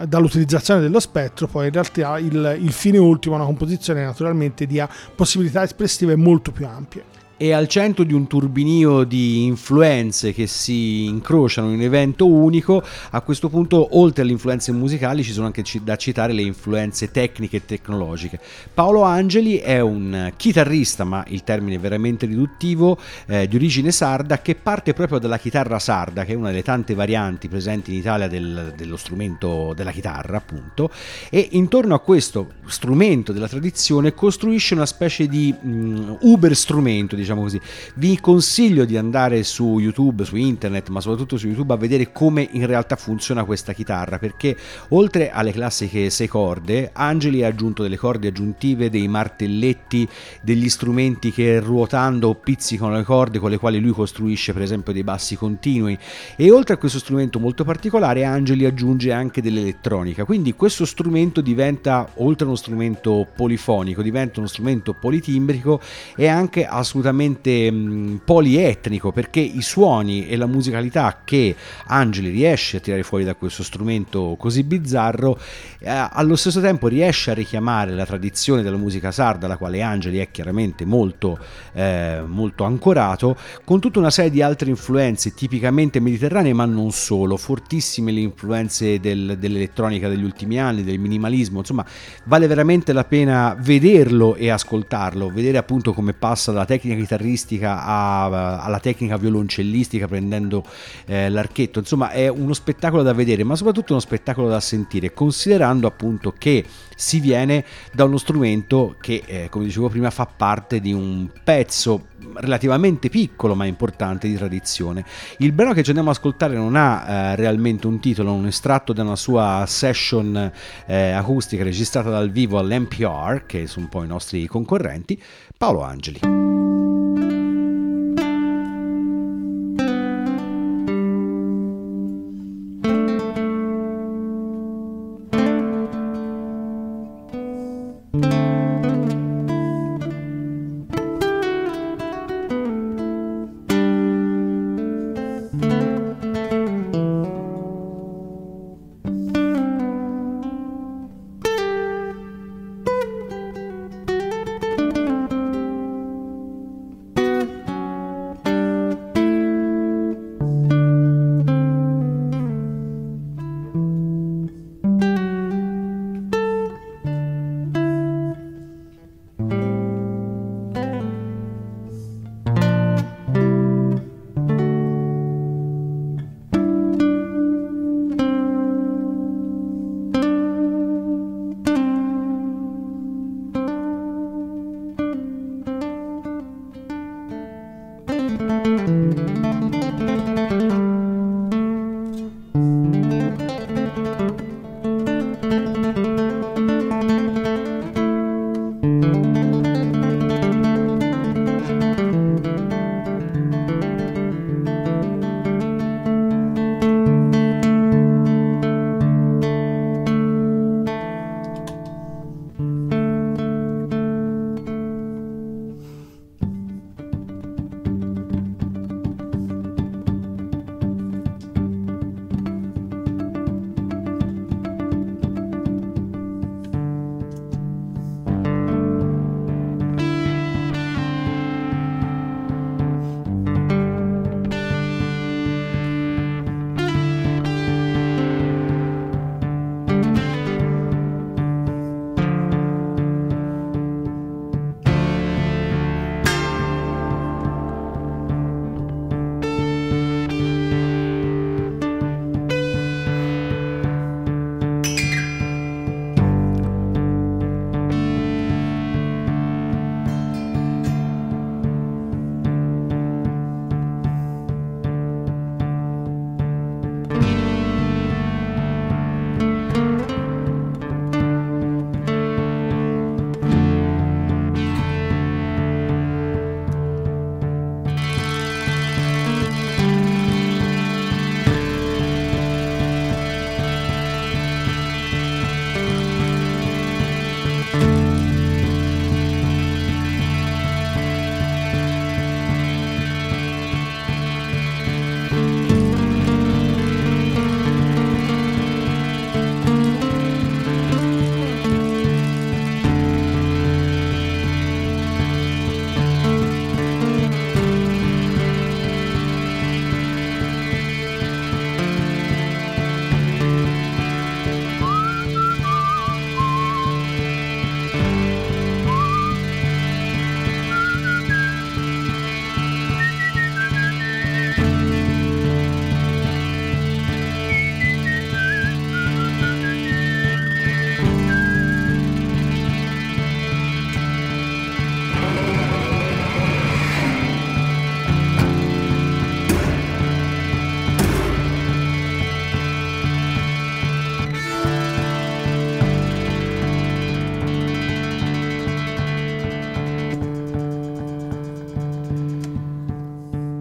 dall'utilizzazione 0.06 0.82
dello 0.82 1.00
spettro, 1.00 1.48
poi 1.48 1.68
in 1.68 1.72
realtà 1.72 2.20
il, 2.20 2.58
il 2.60 2.74
fine 2.74 2.98
ultimo 2.98 3.36
è 3.36 3.38
una 3.38 3.48
composizione 3.48 4.04
naturalmente 4.04 4.66
dia 4.66 4.90
possibilità 5.16 5.64
espressive 5.64 6.18
molto 6.18 6.52
più 6.52 6.66
ampie 6.66 7.17
e 7.38 7.54
al 7.54 7.68
centro 7.68 8.04
di 8.04 8.14
un 8.14 8.26
turbinio 8.28 9.04
di 9.04 9.46
influenze 9.46 10.34
che 10.34 10.48
si 10.48 11.06
incrociano 11.06 11.70
in 11.70 11.76
un 11.76 11.82
evento 11.82 12.28
unico, 12.28 12.84
a 13.12 13.22
questo 13.22 13.48
punto 13.48 13.98
oltre 13.98 14.24
alle 14.24 14.32
influenze 14.32 14.72
musicali 14.72 15.24
ci 15.24 15.32
sono 15.32 15.46
anche 15.46 15.64
da 15.84 15.96
citare 15.96 16.34
le 16.34 16.42
influenze 16.42 17.12
tecniche 17.12 17.58
e 17.58 17.66
tecnologiche. 17.66 18.40
Paolo 18.74 19.04
Angeli 19.04 19.58
è 19.58 19.80
un 19.80 20.34
chitarrista, 20.36 21.04
ma 21.04 21.24
il 21.28 21.44
termine 21.44 21.76
è 21.76 21.80
veramente 21.80 22.26
riduttivo, 22.26 22.98
eh, 23.28 23.48
di 23.48 23.56
origine 23.56 23.92
sarda 23.92 24.42
che 24.42 24.56
parte 24.56 24.94
proprio 24.94 25.20
dalla 25.20 25.38
chitarra 25.38 25.80
sarda, 25.80 26.26
che 26.26 26.34
è 26.34 26.36
una 26.36 26.50
delle 26.50 26.64
tante 26.64 26.96
varianti 26.96 27.48
presenti 27.48 27.92
in 27.92 28.00
Italia 28.00 28.28
del, 28.28 28.74
dello 28.76 28.98
strumento 28.98 29.74
della 29.76 29.92
chitarra, 29.92 30.38
appunto, 30.38 30.90
e 31.30 31.50
intorno 31.52 31.94
a 31.94 32.00
questo 32.00 32.54
strumento 32.66 33.32
della 33.32 33.48
tradizione 33.48 34.14
costruisce 34.14 34.74
una 34.74 34.86
specie 34.86 35.28
di 35.28 35.54
mh, 35.54 36.18
uber 36.22 36.56
strumento, 36.56 37.16
diciamo 37.16 37.26
diciamo 37.28 37.42
così. 37.42 37.60
Vi 37.96 38.20
consiglio 38.20 38.86
di 38.86 38.96
andare 38.96 39.44
su 39.44 39.80
YouTube, 39.80 40.24
su 40.24 40.38
internet, 40.38 40.88
ma 40.90 41.02
soprattutto 41.02 41.38
su 41.38 41.48
YouTube 41.48 41.74
a 41.74 41.78
vedere 41.78 42.12
come 42.14 42.48
in 42.52 42.66
realtà 42.66 42.96
funziona 42.96 43.44
questa 43.44 43.74
chitarra, 43.74 44.18
perché 44.18 44.56
oltre 44.90 45.30
alle 45.30 45.52
classiche 45.52 46.10
sei 46.10 46.28
corde, 46.28 46.92
Angeli 46.94 47.44
ha 47.44 47.48
aggiunto 47.48 47.84
delle 47.84 47.98
corde 47.98 48.30
aggiuntive, 48.30 48.90
dei 48.90 49.08
martelletti, 49.08 50.08
degli 50.42 50.70
strumenti 50.70 51.32
che 51.32 51.60
ruotando 51.60 52.34
pizzicano 52.34 52.96
le 52.96 53.04
corde 53.04 53.40
con 53.40 53.50
le 53.50 53.58
quali 53.58 53.80
lui 53.80 53.92
costruisce 53.92 54.54
per 54.54 54.62
esempio 54.62 54.94
dei 54.94 55.04
bassi 55.04 55.36
continui 55.36 55.98
e 56.36 56.52
oltre 56.52 56.76
a 56.76 56.78
questo 56.78 57.00
strumento 57.00 57.40
molto 57.40 57.64
particolare 57.64 58.24
Angeli 58.24 58.66
aggiunge 58.66 59.12
anche 59.12 59.42
dell'elettronica, 59.42 60.24
quindi 60.24 60.54
questo 60.54 60.86
strumento 60.86 61.42
diventa 61.42 62.08
oltre 62.16 62.46
uno 62.46 62.56
strumento 62.56 63.28
polifonico, 63.36 64.02
diventa 64.02 64.40
uno 64.40 64.48
strumento 64.48 64.94
politimbrico 64.94 65.82
e 66.16 66.28
anche 66.28 66.66
assolutamente 66.66 67.17
estremamente 67.18 67.72
mh, 67.72 68.22
polietnico 68.24 69.12
perché 69.12 69.40
i 69.40 69.62
suoni 69.62 70.28
e 70.28 70.38
la 70.38 70.46
musicalità 70.46 71.22
che 71.24 71.56
Angeli 71.88 72.30
riesce 72.30 72.78
a 72.78 72.80
tirare 72.80 73.04
fuori 73.04 73.24
da 73.24 73.36
questo 73.36 73.64
strumento 73.64 74.36
così 74.38 74.64
bizzarro 74.64 75.40
eh, 75.80 75.90
allo 75.90 76.36
stesso 76.36 76.62
tempo 76.62 76.88
riesce 76.88 77.32
a 77.32 77.34
richiamare 77.34 77.92
la 77.92 78.06
tradizione 78.06 78.62
della 78.62 78.78
musica 78.78 79.12
sarda 79.12 79.48
alla 79.48 79.58
quale 79.58 79.82
Angeli 79.82 80.20
è 80.20 80.30
chiaramente 80.32 80.86
molto, 80.86 81.40
eh, 81.74 82.22
molto 82.26 82.64
ancorato 82.64 83.36
con 83.64 83.80
tutta 83.80 84.00
una 84.00 84.12
serie 84.12 84.32
di 84.32 84.42
altre 84.42 84.70
influenze 84.70 85.34
tipicamente 85.34 86.00
mediterranee 86.00 86.54
ma 86.54 86.66
non 86.66 86.92
solo 86.92 87.38
fortissime 87.38 88.12
le 88.12 88.20
influenze 88.20 89.00
del, 89.00 89.38
dell'elettronica 89.40 90.08
degli 90.08 90.24
ultimi 90.24 90.60
anni 90.60 90.84
del 90.84 91.00
minimalismo 91.00 91.60
insomma 91.60 91.86
vale 92.26 92.48
veramente 92.48 92.94
la 92.94 93.04
pena 93.04 93.56
vederlo 93.60 94.36
e 94.36 94.50
ascoltarlo 94.50 95.30
vedere 95.30 95.58
appunto 95.58 95.94
come 95.94 96.14
passa 96.14 96.52
dalla 96.52 96.66
tecnica 96.66 96.96
chitarristica 97.08 97.84
a, 97.86 98.60
alla 98.62 98.80
tecnica 98.80 99.18
violoncellistica 99.18 100.08
prendendo 100.08 100.66
eh, 101.06 101.30
l'archetto. 101.30 101.80
Insomma, 101.80 102.12
è 102.12 102.28
uno 102.28 102.54
spettacolo 102.54 103.02
da 103.02 103.14
vedere, 103.14 103.44
ma 103.46 103.56
soprattutto 103.56 103.94
uno 103.94 104.02
spettacolo 104.02 104.50
da 104.50 104.60
sentire, 104.60 105.14
considerando 105.14 105.88
appunto 105.88 106.34
che 106.38 106.66
si 106.96 107.20
viene 107.20 107.64
da 107.94 108.04
uno 108.04 108.18
strumento 108.18 108.96
che, 109.00 109.24
eh, 109.26 109.48
come 109.50 109.66
dicevo 109.66 109.88
prima, 109.88 110.10
fa 110.10 110.26
parte 110.26 110.82
di 110.82 110.92
un 110.92 111.30
pezzo 111.44 112.08
relativamente 112.34 113.10
piccolo 113.10 113.56
ma 113.56 113.66
importante 113.66 114.28
di 114.28 114.36
tradizione. 114.36 115.06
Il 115.38 115.52
brano 115.52 115.74
che 115.74 115.84
ci 115.84 115.90
andiamo 115.90 116.10
ad 116.10 116.18
ascoltare 116.18 116.56
non 116.56 116.76
ha 116.76 117.06
eh, 117.08 117.36
realmente 117.36 117.88
un 117.88 118.00
titolo, 118.00 118.34
un 118.34 118.48
estratto 118.48 118.94
da 118.94 119.04
una 119.04 119.16
sua 119.16 119.64
session 119.68 120.52
eh, 120.86 121.12
acustica 121.12 121.64
registrata 121.64 122.10
dal 122.10 122.32
vivo 122.32 122.58
all'NPR, 122.58 123.46
che 123.46 123.68
sono 123.68 123.86
un 123.86 123.92
po' 123.92 124.04
i 124.04 124.08
nostri 124.08 124.46
concorrenti, 124.48 125.22
Paolo 125.58 125.84
Angeli. 125.84 126.37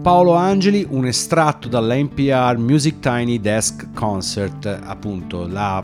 Paolo 0.07 0.35
Angeli, 0.35 0.87
un 0.89 1.05
estratto 1.05 1.67
dalla 1.67 1.93
NPR 1.93 2.55
Music 2.57 2.99
Tiny 3.01 3.41
Desk 3.41 3.91
Concert, 3.93 4.65
appunto 4.65 5.45
la 5.47 5.83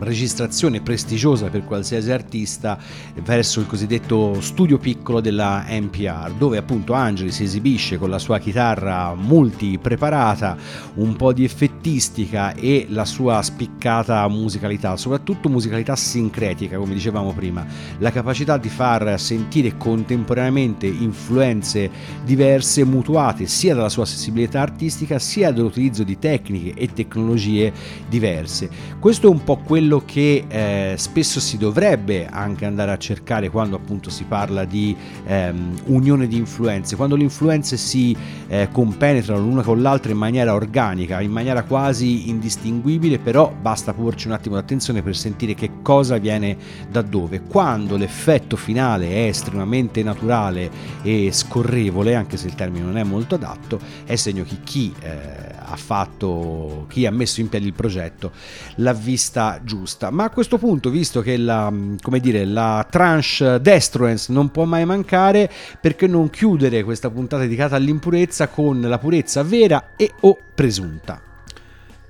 registrazione 0.00 0.80
prestigiosa 0.80 1.48
per 1.48 1.64
qualsiasi 1.64 2.10
artista 2.10 2.78
verso 3.22 3.60
il 3.60 3.66
cosiddetto 3.66 4.40
studio 4.40 4.78
piccolo 4.78 5.20
della 5.20 5.64
NPR, 5.68 6.32
dove 6.32 6.56
appunto 6.56 6.92
Angeli 6.92 7.30
si 7.30 7.44
esibisce 7.44 7.98
con 7.98 8.10
la 8.10 8.18
sua 8.18 8.38
chitarra 8.38 9.14
multi 9.14 9.78
preparata, 9.78 10.56
un 10.94 11.16
po' 11.16 11.32
di 11.32 11.44
effettistica 11.44 12.54
e 12.54 12.86
la 12.88 13.04
sua 13.04 13.40
spiccata 13.42 14.26
musicalità, 14.28 14.96
soprattutto 14.96 15.48
musicalità 15.48 15.96
sincretica, 15.96 16.76
come 16.76 16.94
dicevamo 16.94 17.32
prima, 17.32 17.64
la 17.98 18.10
capacità 18.10 18.58
di 18.58 18.68
far 18.68 19.18
sentire 19.18 19.76
contemporaneamente 19.76 20.86
influenze 20.86 21.90
diverse 22.24 22.84
mutuate 22.84 23.46
sia 23.46 23.74
dalla 23.74 23.88
sua 23.88 24.04
sensibilità 24.04 24.60
artistica 24.60 25.18
sia 25.18 25.52
dall'utilizzo 25.52 26.02
di 26.02 26.18
tecniche 26.18 26.74
e 26.74 26.92
tecnologie 26.92 27.72
diverse. 28.08 28.68
Questo 28.98 29.28
è 29.28 29.30
un 29.30 29.42
po' 29.44 29.58
quello 29.58 29.85
che 30.04 30.44
eh, 30.48 30.94
spesso 30.96 31.40
si 31.40 31.56
dovrebbe 31.56 32.26
anche 32.26 32.64
andare 32.64 32.90
a 32.90 32.98
cercare 32.98 33.48
quando 33.48 33.76
appunto 33.76 34.10
si 34.10 34.24
parla 34.24 34.64
di 34.64 34.94
ehm, 35.26 35.82
unione 35.86 36.26
di 36.26 36.36
influenze, 36.36 36.96
quando 36.96 37.14
le 37.14 37.22
influenze 37.22 37.76
si 37.76 38.16
eh, 38.48 38.68
compenetrano 38.72 39.40
l'una 39.40 39.62
con 39.62 39.80
l'altra 39.80 40.10
in 40.10 40.18
maniera 40.18 40.54
organica, 40.54 41.20
in 41.20 41.30
maniera 41.30 41.62
quasi 41.62 42.28
indistinguibile, 42.28 43.18
però 43.18 43.54
basta 43.58 43.92
porci 43.92 44.26
un 44.26 44.32
attimo 44.32 44.56
d'attenzione 44.56 45.02
per 45.02 45.16
sentire 45.16 45.54
che 45.54 45.70
cosa 45.82 46.18
viene 46.18 46.56
da 46.90 47.02
dove. 47.02 47.42
Quando 47.42 47.96
l'effetto 47.96 48.56
finale 48.56 49.08
è 49.08 49.28
estremamente 49.28 50.02
naturale 50.02 50.70
e 51.02 51.30
scorrevole, 51.32 52.14
anche 52.14 52.36
se 52.36 52.48
il 52.48 52.54
termine 52.54 52.84
non 52.84 52.98
è 52.98 53.04
molto 53.04 53.36
adatto, 53.36 53.78
è 54.04 54.16
segno 54.16 54.42
che 54.42 54.56
chi 54.64 54.92
eh, 55.00 55.55
ha 55.68 55.76
fatto, 55.76 56.86
chi 56.88 57.06
ha 57.06 57.10
messo 57.10 57.40
in 57.40 57.48
piedi 57.48 57.66
il 57.66 57.72
progetto 57.72 58.32
l'ha 58.76 58.92
vista 58.92 59.60
giusta. 59.62 60.10
Ma 60.10 60.24
a 60.24 60.30
questo 60.30 60.58
punto, 60.58 60.90
visto 60.90 61.20
che 61.20 61.36
la, 61.36 61.72
come 62.00 62.20
dire, 62.20 62.44
la 62.44 62.86
tranche 62.88 63.60
Destruence 63.60 64.32
non 64.32 64.50
può 64.50 64.64
mai 64.64 64.84
mancare, 64.84 65.50
perché 65.80 66.06
non 66.06 66.30
chiudere 66.30 66.84
questa 66.84 67.10
puntata 67.10 67.42
dedicata 67.42 67.76
all'impurezza 67.76 68.48
con 68.48 68.80
la 68.80 68.98
purezza 68.98 69.42
vera 69.42 69.90
e 69.96 70.12
o 70.20 70.38
presunta? 70.54 71.20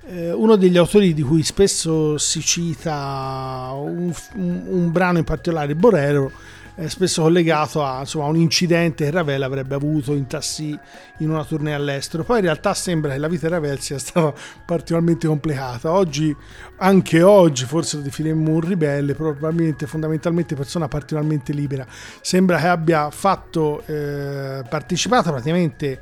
Eh, 0.08 0.32
uno 0.32 0.54
degli 0.54 0.76
autori 0.76 1.14
di 1.14 1.22
cui 1.22 1.42
spesso 1.42 2.16
si 2.18 2.40
cita 2.40 3.70
un, 3.74 4.12
un, 4.34 4.62
un 4.68 4.92
brano 4.92 5.18
in 5.18 5.24
particolare, 5.24 5.74
Borero, 5.74 6.30
è 6.76 6.88
spesso 6.88 7.22
collegato 7.22 7.82
a 7.82 8.00
insomma, 8.00 8.26
un 8.26 8.36
incidente 8.36 9.04
che 9.04 9.10
Ravel 9.10 9.42
avrebbe 9.42 9.74
avuto 9.74 10.12
in 10.12 10.26
tassì 10.26 10.78
in 11.18 11.30
una 11.30 11.42
tournée 11.42 11.72
all'estero. 11.72 12.22
Poi 12.22 12.36
in 12.38 12.44
realtà 12.44 12.74
sembra 12.74 13.12
che 13.12 13.18
la 13.18 13.28
vita 13.28 13.46
di 13.46 13.54
Ravel 13.54 13.80
sia 13.80 13.98
stata 13.98 14.34
particolarmente 14.64 15.26
complicata. 15.26 15.90
Oggi, 15.90 16.36
anche 16.76 17.22
oggi, 17.22 17.64
forse 17.64 17.96
lo 17.96 18.02
definiremmo 18.02 18.50
un 18.50 18.60
ribelle, 18.60 19.14
probabilmente 19.14 19.86
fondamentalmente 19.86 20.54
persona 20.54 20.86
particolarmente 20.86 21.54
libera. 21.54 21.86
Sembra 22.20 22.58
che 22.58 22.66
abbia 22.66 23.10
fatto, 23.10 23.82
eh, 23.86 24.62
partecipato 24.68 25.30
praticamente 25.30 25.98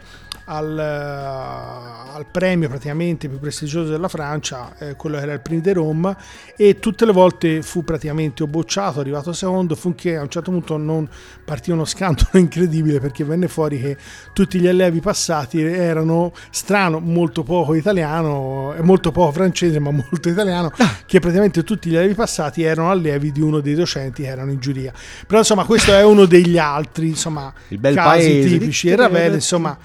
al, 0.46 0.78
al, 0.78 2.26
premio 2.30 2.68
praticamente 2.68 3.28
più 3.28 3.38
prestigioso 3.38 3.90
della 3.90 4.08
Francia, 4.08 4.74
eh, 4.78 4.94
quello 4.94 5.16
che 5.16 5.22
era 5.22 5.32
il 5.32 5.40
Prix 5.40 5.60
de 5.60 5.72
Rome, 5.72 6.16
e 6.56 6.78
tutte 6.78 7.06
le 7.06 7.12
volte 7.12 7.62
fu 7.62 7.84
praticamente 7.84 8.46
bocciato, 8.46 9.00
arrivato 9.00 9.32
secondo, 9.32 9.74
finché 9.74 10.16
a 10.16 10.22
un 10.22 10.28
certo 10.28 10.50
punto 10.50 10.76
non 10.76 11.08
partì 11.44 11.70
uno 11.70 11.84
scandalo 11.84 12.30
incredibile 12.38 13.00
perché 13.00 13.24
venne 13.24 13.48
fuori 13.48 13.80
che 13.80 13.96
tutti 14.32 14.58
gli 14.58 14.66
allievi 14.66 15.00
passati 15.00 15.62
erano 15.62 16.32
strano, 16.50 17.00
molto 17.00 17.42
poco 17.42 17.74
italiano, 17.74 18.74
molto 18.82 19.12
poco 19.12 19.32
francese 19.32 19.78
ma 19.78 19.90
molto 19.90 20.28
italiano, 20.28 20.70
che 21.06 21.20
praticamente 21.20 21.64
tutti 21.64 21.88
gli 21.88 21.96
allievi 21.96 22.14
passati 22.14 22.62
erano 22.62 22.90
allievi 22.90 23.32
di 23.32 23.40
uno 23.40 23.60
dei 23.60 23.74
docenti 23.74 24.22
che 24.22 24.28
erano 24.28 24.50
in 24.50 24.60
giuria. 24.60 24.92
Però 25.26 25.38
insomma 25.38 25.64
questo 25.64 25.92
è 25.92 26.04
uno 26.04 26.26
degli 26.26 26.58
altri 26.58 27.08
insomma, 27.08 27.52
Il 27.68 27.78
bel 27.78 27.94
casi 27.94 28.08
paese 28.08 28.48
tipici 28.48 28.88
e 28.88 28.96
Ravel 28.96 29.34
insomma 29.34 29.76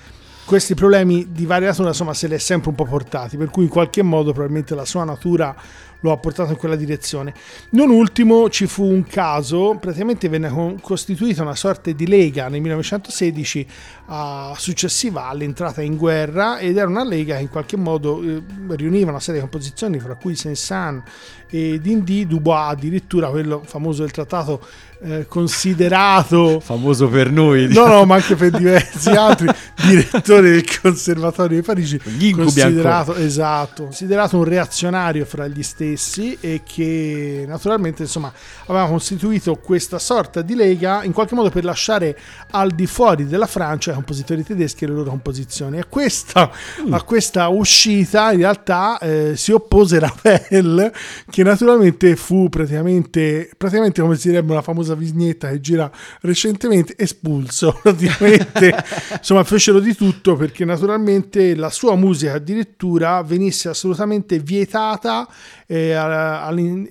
questi 0.49 0.73
problemi 0.73 1.27
di 1.29 1.45
varia 1.45 1.67
natura 1.67 1.89
insomma 1.89 2.15
se 2.15 2.27
li 2.27 2.33
è 2.33 2.39
sempre 2.39 2.69
un 2.69 2.75
po' 2.75 2.83
portati 2.83 3.37
per 3.37 3.51
cui 3.51 3.65
in 3.65 3.69
qualche 3.69 4.01
modo 4.01 4.31
probabilmente 4.31 4.73
la 4.73 4.83
sua 4.83 5.03
natura 5.03 5.55
lo 5.99 6.11
ha 6.11 6.17
portato 6.17 6.51
in 6.51 6.57
quella 6.57 6.75
direzione. 6.75 7.33
Non 7.71 7.91
ultimo 7.91 8.49
ci 8.49 8.65
fu 8.65 8.83
un 8.83 9.03
caso, 9.03 9.77
praticamente 9.79 10.27
venne 10.27 10.77
costituita 10.81 11.43
una 11.43 11.55
sorta 11.55 11.91
di 11.91 12.07
lega 12.07 12.47
nel 12.47 12.61
1916 12.61 13.67
uh, 14.07 14.13
successiva 14.55 15.27
all'entrata 15.27 15.83
in 15.83 15.97
guerra 15.97 16.57
ed 16.57 16.77
era 16.77 16.87
una 16.87 17.03
lega 17.03 17.35
che 17.35 17.41
in 17.41 17.49
qualche 17.49 17.77
modo 17.77 18.21
eh, 18.23 18.41
riuniva 18.69 19.11
una 19.11 19.19
serie 19.19 19.41
di 19.41 19.47
composizioni 19.47 19.99
fra 19.99 20.15
cui 20.15 20.35
Saint-Saëns 20.35 21.03
e 21.49 21.79
Dindy, 21.79 22.25
Dubois 22.25 22.71
addirittura 22.71 23.29
quello 23.29 23.61
famoso 23.65 24.01
del 24.01 24.11
trattato 24.11 24.61
eh, 25.01 25.25
considerato 25.27 26.59
famoso 26.59 27.07
per 27.07 27.31
noi 27.31 27.67
no 27.73 27.87
no 27.87 28.05
ma 28.05 28.15
anche 28.15 28.35
per 28.35 28.51
diversi 28.51 29.09
altri 29.09 29.47
direttore 29.87 30.51
del 30.51 30.79
conservatorio 30.81 31.59
di 31.59 31.65
Parigi. 31.65 31.99
Gli 32.03 32.33
considerato 32.33 33.15
esatto 33.15 33.83
considerato 33.85 34.37
un 34.37 34.43
reazionario 34.43 35.25
fra 35.25 35.47
gli 35.47 35.63
stessi 35.63 36.37
e 36.39 36.61
che 36.65 37.45
naturalmente 37.47 38.03
insomma 38.03 38.31
aveva 38.65 38.87
costituito 38.87 39.55
questa 39.55 39.99
sorta 39.99 40.41
di 40.41 40.55
lega 40.55 41.03
in 41.03 41.13
qualche 41.13 41.35
modo 41.35 41.49
per 41.49 41.63
lasciare 41.63 42.17
al 42.51 42.71
di 42.71 42.85
fuori 42.85 43.25
della 43.25 43.47
Francia 43.47 43.91
i 43.91 43.93
compositori 43.93 44.43
tedeschi 44.43 44.83
e 44.83 44.87
le 44.87 44.93
loro 44.93 45.09
composizioni. 45.09 45.79
A 45.79 45.85
questa, 45.85 46.51
mm. 46.81 46.93
a 46.93 47.01
questa 47.03 47.47
uscita 47.47 48.31
in 48.31 48.39
realtà 48.39 48.97
eh, 48.99 49.33
si 49.35 49.51
oppose 49.51 49.99
Ravel 49.99 50.91
che 51.29 51.43
naturalmente 51.43 52.15
fu 52.15 52.49
praticamente 52.49 53.49
praticamente 53.57 54.01
come 54.01 54.15
si 54.15 54.29
direbbe 54.29 54.51
una 54.51 54.61
famosa 54.61 54.88
vignetta 54.95 55.49
che 55.49 55.59
gira 55.59 55.91
recentemente 56.21 56.95
espulso 56.97 57.77
praticamente. 57.81 58.75
Insomma 59.17 59.43
fecero 59.43 59.79
di 59.79 59.95
tutto 59.95 60.35
perché 60.35 60.65
naturalmente 60.65 61.55
la 61.55 61.69
sua 61.69 61.95
musica 61.95 62.33
addirittura 62.33 63.21
venisse 63.23 63.69
assolutamente 63.69 64.39
vietata 64.39 65.27
e, 65.65 65.91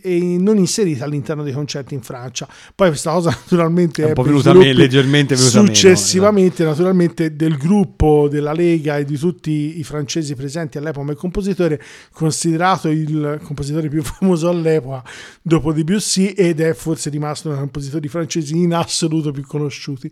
e 0.01 0.19
non 0.39 0.57
inserita 0.57 1.05
all'interno 1.05 1.43
dei 1.43 1.53
concerti 1.53 1.95
in 1.95 2.03
Francia. 2.03 2.47
Poi 2.75 2.89
questa 2.89 3.11
cosa 3.11 3.31
naturalmente 3.31 4.09
è 4.09 4.13
po' 4.13 4.23
venuta 4.23 4.55
me, 4.55 4.73
leggermente 4.73 5.35
venuta 5.35 5.65
successivamente 5.65 6.63
meno, 6.63 6.71
naturalmente 6.71 7.35
del 7.35 7.57
gruppo 7.57 8.29
della 8.29 8.53
Lega 8.53 8.99
e 8.99 9.05
di 9.05 9.19
tutti 9.19 9.79
i 9.79 9.85
francesi 9.85 10.35
presenti 10.35 10.79
all'epoca 10.79 11.07
come 11.07 11.15
compositore 11.15 11.81
considerato 12.13 12.89
il 12.89 13.41
compositore 13.43 13.89
più 13.89 14.03
famoso 14.05 14.49
all'epoca 14.49 15.03
dopo 15.43 15.73
Debussy 15.73 16.29
ed 16.29 16.61
è 16.61 16.73
forse 16.75 17.11
rimasto 17.11 17.49
uno 17.49 17.57
dei 17.57 17.69
compositori 17.89 18.09
francesi 18.09 18.57
in 18.57 18.75
assoluto 18.75 19.33
più 19.33 19.47
conosciuti. 19.47 20.11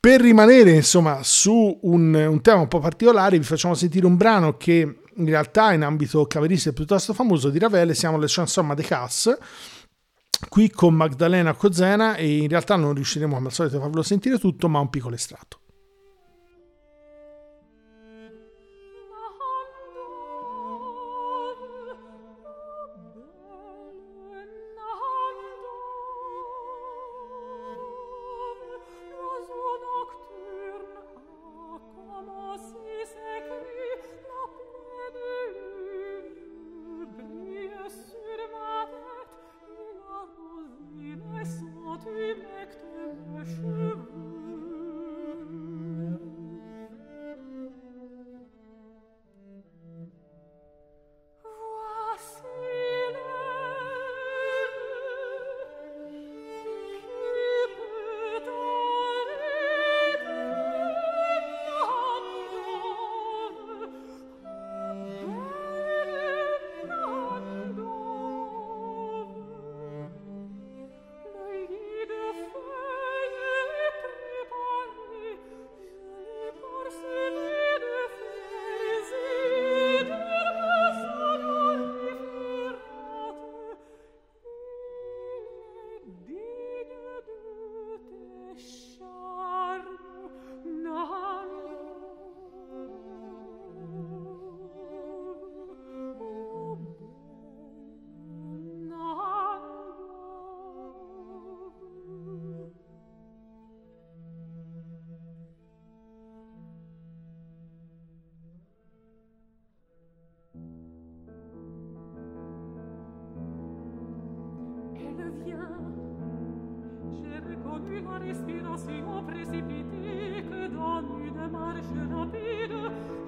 Per 0.00 0.20
rimanere 0.20 0.72
insomma 0.72 1.22
su 1.22 1.78
un, 1.82 2.14
un 2.14 2.40
tema 2.42 2.60
un 2.60 2.68
po' 2.68 2.80
particolare 2.80 3.38
vi 3.38 3.44
facciamo 3.44 3.74
sentire 3.74 4.06
un 4.06 4.16
brano 4.16 4.56
che 4.56 4.98
in 5.16 5.26
realtà 5.26 5.72
in 5.72 5.82
ambito 5.82 6.26
camerista 6.26 6.70
è 6.70 6.72
piuttosto 6.72 7.14
famoso 7.14 7.48
di 7.48 7.58
Ravel, 7.58 7.94
siamo 7.94 8.18
le 8.18 8.26
Chanson 8.28 8.74
de 8.74 8.82
Casse 8.82 9.38
qui 10.48 10.68
con 10.70 10.94
Magdalena 10.94 11.54
Cozena 11.54 12.16
e 12.16 12.38
in 12.38 12.48
realtà 12.48 12.76
non 12.76 12.92
riusciremo 12.92 13.34
come 13.34 13.46
al 13.46 13.52
solito 13.52 13.76
a 13.76 13.80
farvelo 13.80 14.02
sentire 14.02 14.38
tutto 14.38 14.68
ma 14.68 14.80
un 14.80 14.90
piccolo 14.90 15.14
estratto 15.14 15.60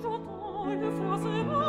J'entends 0.02 0.70
une 0.70 0.90
phrase 0.92 1.65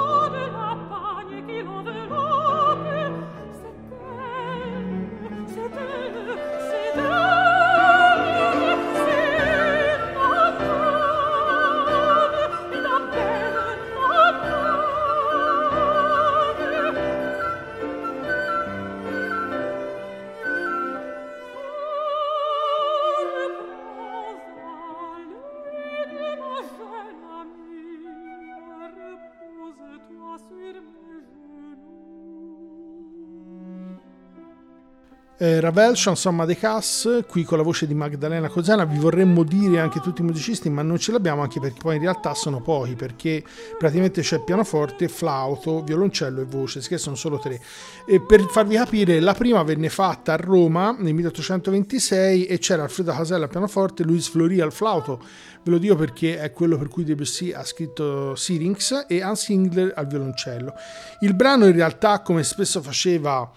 Eh, 35.48 35.62
Ravel, 35.62 35.94
Chanson 35.96 36.44
de 36.46 36.58
Cass, 36.58 37.24
qui 37.26 37.46
con 37.46 37.58
la 37.58 37.64
voce 37.64 37.88
di 37.88 37.94
Magdalena 37.94 38.50
Cosana, 38.50 38.84
vi 38.84 38.98
vorremmo 38.98 39.44
dire 39.44 39.80
anche 39.80 40.02
tutti 40.02 40.20
i 40.20 40.26
musicisti, 40.26 40.70
ma 40.70 40.82
non 40.82 40.98
ce 40.98 41.14
l'abbiamo 41.14 41.42
anche 41.42 41.62
perché 41.62 41.78
poi 41.80 41.96
in 41.96 42.02
realtà 42.02 42.34
sono 42.34 42.60
pochi, 42.60 42.96
perché 42.96 43.42
praticamente 43.78 44.20
c'è 44.20 44.44
pianoforte, 44.44 45.08
flauto, 45.08 45.84
violoncello 45.84 46.42
e 46.42 46.44
voce, 46.44 46.82
che 46.82 46.98
sono 46.98 47.16
solo 47.16 47.40
tre. 47.40 47.62
E 48.06 48.20
per 48.20 48.42
farvi 48.50 48.76
capire, 48.76 49.22
la 49.22 49.34
prima 49.34 49.64
venne 49.64 49.88
fatta 49.88 50.34
a 50.34 50.36
Roma 50.36 50.94
nel 51.00 51.14
1826 51.14 52.46
e 52.46 52.58
c'era 52.58 52.84
Alfredo 52.84 53.14
Casella 53.14 53.46
al 53.46 53.50
pianoforte, 53.50 54.04
Luis 54.04 54.28
Flori 54.28 54.60
al 54.60 54.74
flauto, 54.74 55.22
ve 55.64 55.72
lo 55.72 55.78
dico 55.78 55.96
perché 55.96 56.42
è 56.42 56.52
quello 56.52 56.78
per 56.78 56.90
cui 56.90 57.06
Debussy 57.06 57.54
ha 57.54 57.64
scritto 57.64 58.36
Syrinx 58.36 59.06
e 59.08 59.22
Hans 59.22 59.48
Ingler 59.48 59.94
al 59.96 60.08
violoncello. 60.08 60.74
Il 61.22 61.34
brano 61.36 61.66
in 61.68 61.74
realtà, 61.74 62.20
come 62.20 62.44
spesso 62.44 62.82
faceva 62.82 63.50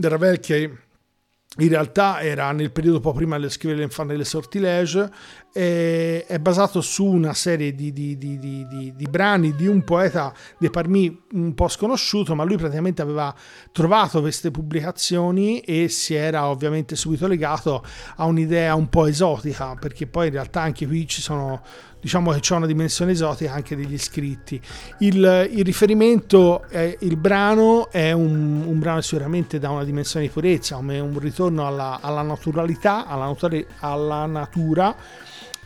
Ravel, 0.00 0.38
che 0.38 0.86
in 1.56 1.68
realtà 1.68 2.20
era 2.20 2.52
nel 2.52 2.70
periodo 2.70 2.96
un 2.96 3.02
po' 3.02 3.12
prima 3.12 3.38
di 3.38 3.48
scrivere 3.50 3.80
l'Infant 3.80 4.10
delle 4.10 4.24
Sortilege, 4.24 5.10
è, 5.52 6.24
è 6.26 6.38
basato 6.38 6.80
su 6.80 7.04
una 7.04 7.34
serie 7.34 7.74
di, 7.74 7.92
di, 7.92 8.16
di, 8.16 8.38
di, 8.38 9.06
brani 9.08 9.54
di 9.54 9.66
un 9.66 9.82
poeta 9.82 10.32
di 10.58 10.70
Parmi 10.70 11.24
un 11.32 11.54
po' 11.54 11.68
sconosciuto, 11.68 12.34
ma 12.34 12.44
lui 12.44 12.56
praticamente 12.56 13.02
aveva 13.02 13.34
trovato 13.72 14.20
queste 14.20 14.50
pubblicazioni 14.50 15.60
e 15.60 15.88
si 15.88 16.14
era 16.14 16.48
ovviamente 16.48 16.96
subito 16.96 17.26
legato 17.26 17.84
a 18.16 18.24
un'idea 18.24 18.74
un 18.74 18.88
po' 18.88 19.06
esotica, 19.06 19.74
perché 19.78 20.06
poi 20.06 20.26
in 20.26 20.32
realtà 20.32 20.60
anche 20.60 20.86
qui 20.86 21.06
ci 21.06 21.20
sono 21.20 21.62
diciamo 22.00 22.30
che 22.30 22.40
c'è 22.40 22.54
una 22.54 22.66
dimensione 22.66 23.12
esotica 23.12 23.52
anche 23.52 23.74
degli 23.74 23.98
scritti. 23.98 24.60
Il, 24.98 25.48
il 25.52 25.64
riferimento, 25.64 26.62
è, 26.68 26.96
il 27.00 27.16
brano 27.16 27.90
è 27.90 28.12
un, 28.12 28.62
un, 28.64 28.78
brano 28.78 29.00
sicuramente 29.00 29.58
da 29.58 29.70
una 29.70 29.84
dimensione 29.84 30.26
di 30.26 30.32
purezza, 30.32 30.76
un, 30.76 30.90
un 30.90 31.18
ritorno 31.18 31.66
alla, 31.66 31.98
alla, 32.00 32.22
naturalità, 32.22 33.06
alla, 33.06 33.34
alla 33.80 34.26
natura 34.26 34.94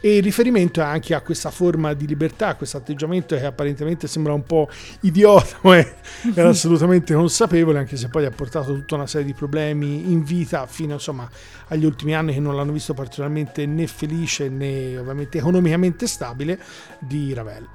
e 0.05 0.17
il 0.17 0.23
riferimento 0.23 0.81
è 0.81 0.85
anche 0.85 1.15
a 1.15 1.21
questa 1.21 1.53
forma 1.53 1.95
di 1.95 2.09
libertà, 2.09 2.49
a 2.49 2.55
questo 2.57 2.77
atteggiamento 2.77 3.37
che 3.37 3.45
apparentemente 3.45 4.09
sembra 4.09 4.33
un 4.33 4.43
po' 4.43 4.69
idiota, 5.03 5.59
ma 5.63 5.77
era 6.35 6.49
assolutamente 6.49 7.15
consapevole, 7.15 7.79
anche 7.79 7.97
se 7.97 8.09
poi 8.09 8.25
ha 8.25 8.31
portato 8.31 8.75
tutta 8.75 8.97
una 8.97 9.07
serie 9.07 9.29
di 9.29 9.33
problemi 9.33 10.11
in 10.11 10.25
vita 10.25 10.67
fino 10.67 10.95
insomma, 10.95 11.31
agli 11.69 11.85
ultimi 11.85 12.17
anni 12.17 12.35
che 12.35 12.41
non 12.41 12.57
l'hanno 12.57 12.73
visto 12.73 12.95
particolarmente 12.95 13.65
né 13.65 13.87
felice 13.87 14.49
né 14.49 14.99
ovviamente 14.99 15.39
economicamente 15.39 16.09
stabile 16.09 16.59
di 16.99 17.33
Ravel. 17.33 17.69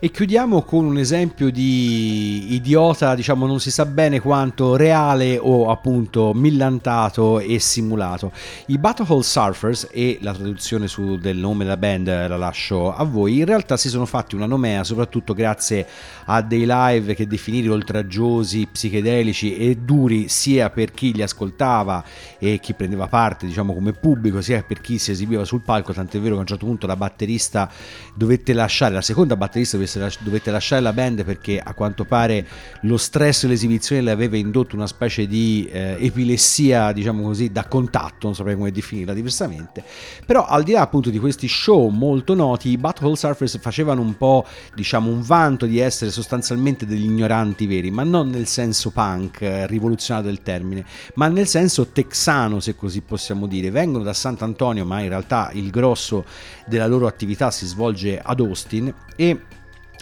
E 0.00 0.10
chiudiamo 0.10 0.62
con 0.62 0.84
un 0.84 0.98
esempio 0.98 1.50
di 1.50 2.54
idiota, 2.54 3.14
diciamo 3.14 3.46
non 3.46 3.60
si 3.60 3.70
sa 3.70 3.86
bene 3.86 4.20
quanto 4.20 4.74
reale 4.74 5.38
o 5.40 5.70
appunto 5.70 6.32
millantato 6.34 7.38
e 7.38 7.60
simulato. 7.60 8.32
I 8.66 8.78
Butthole 8.78 9.22
Surfers 9.22 9.88
e 9.92 10.18
la 10.22 10.32
traduzione 10.32 10.88
su, 10.88 11.18
del 11.18 11.36
nome 11.36 11.64
della 11.68 11.76
band 11.76 12.06
la 12.06 12.36
lascio 12.36 12.94
a 12.94 13.04
voi, 13.04 13.38
in 13.38 13.44
realtà 13.44 13.76
si 13.76 13.90
sono 13.90 14.06
fatti 14.06 14.34
una 14.34 14.46
nomea 14.46 14.82
soprattutto 14.84 15.34
grazie 15.34 15.86
a 16.24 16.40
dei 16.40 16.64
live 16.66 17.14
che 17.14 17.26
definire 17.26 17.68
oltraggiosi, 17.68 18.66
psichedelici 18.70 19.56
e 19.56 19.76
duri 19.76 20.28
sia 20.28 20.70
per 20.70 20.92
chi 20.92 21.12
li 21.12 21.22
ascoltava 21.22 22.02
e 22.38 22.58
chi 22.58 22.72
prendeva 22.72 23.06
parte 23.06 23.46
diciamo 23.46 23.74
come 23.74 23.92
pubblico 23.92 24.40
sia 24.40 24.62
per 24.62 24.80
chi 24.80 24.98
si 24.98 25.10
esibiva 25.10 25.44
sul 25.44 25.60
palco, 25.60 25.92
tant'è 25.92 26.18
vero 26.18 26.32
che 26.32 26.38
a 26.38 26.40
un 26.40 26.46
certo 26.46 26.66
punto 26.66 26.86
la 26.86 26.96
batterista 26.96 27.70
dovette 28.14 28.52
lasciare, 28.54 28.94
la 28.94 29.02
seconda 29.02 29.36
batterista 29.36 29.76
dovette 30.20 30.50
lasciare 30.50 30.80
la 30.80 30.92
band 30.92 31.24
perché 31.24 31.60
a 31.60 31.74
quanto 31.74 32.04
pare 32.04 32.46
lo 32.82 32.96
stress 32.96 33.42
dell'esibizione 33.42 34.00
le 34.00 34.10
aveva 34.10 34.36
indotto 34.36 34.74
una 34.74 34.86
specie 34.86 35.26
di 35.26 35.68
eh, 35.70 35.96
epilessia 36.00 36.92
diciamo 36.92 37.22
così 37.22 37.52
da 37.52 37.66
contatto, 37.66 38.26
non 38.26 38.34
saprei 38.34 38.56
come 38.56 38.70
definirla 38.70 39.12
diversamente, 39.12 39.84
però 40.24 40.46
al 40.46 40.62
di 40.62 40.72
là 40.72 40.80
appunto 40.80 41.10
di 41.10 41.18
questi 41.18 41.46
show 41.58 41.88
molto 41.88 42.34
noti, 42.34 42.70
i 42.70 42.78
Butthole 42.78 43.16
Surfers 43.16 43.58
facevano 43.58 44.00
un 44.00 44.16
po' 44.16 44.46
diciamo 44.74 45.10
un 45.10 45.22
vanto 45.22 45.66
di 45.66 45.80
essere 45.80 46.12
sostanzialmente 46.12 46.86
degli 46.86 47.04
ignoranti 47.04 47.66
veri, 47.66 47.90
ma 47.90 48.04
non 48.04 48.28
nel 48.28 48.46
senso 48.46 48.90
punk, 48.90 49.40
eh, 49.40 49.66
rivoluzionario 49.66 50.30
del 50.30 50.42
termine, 50.42 50.84
ma 51.14 51.26
nel 51.26 51.48
senso 51.48 51.88
texano 51.88 52.60
se 52.60 52.76
così 52.76 53.00
possiamo 53.00 53.46
dire. 53.46 53.70
Vengono 53.70 54.04
da 54.04 54.12
Sant'Antonio, 54.12 54.84
ma 54.84 55.00
in 55.00 55.08
realtà 55.08 55.50
il 55.52 55.70
grosso 55.70 56.24
della 56.66 56.86
loro 56.86 57.08
attività 57.08 57.50
si 57.50 57.66
svolge 57.66 58.20
ad 58.20 58.38
Austin 58.38 58.94
e 59.16 59.40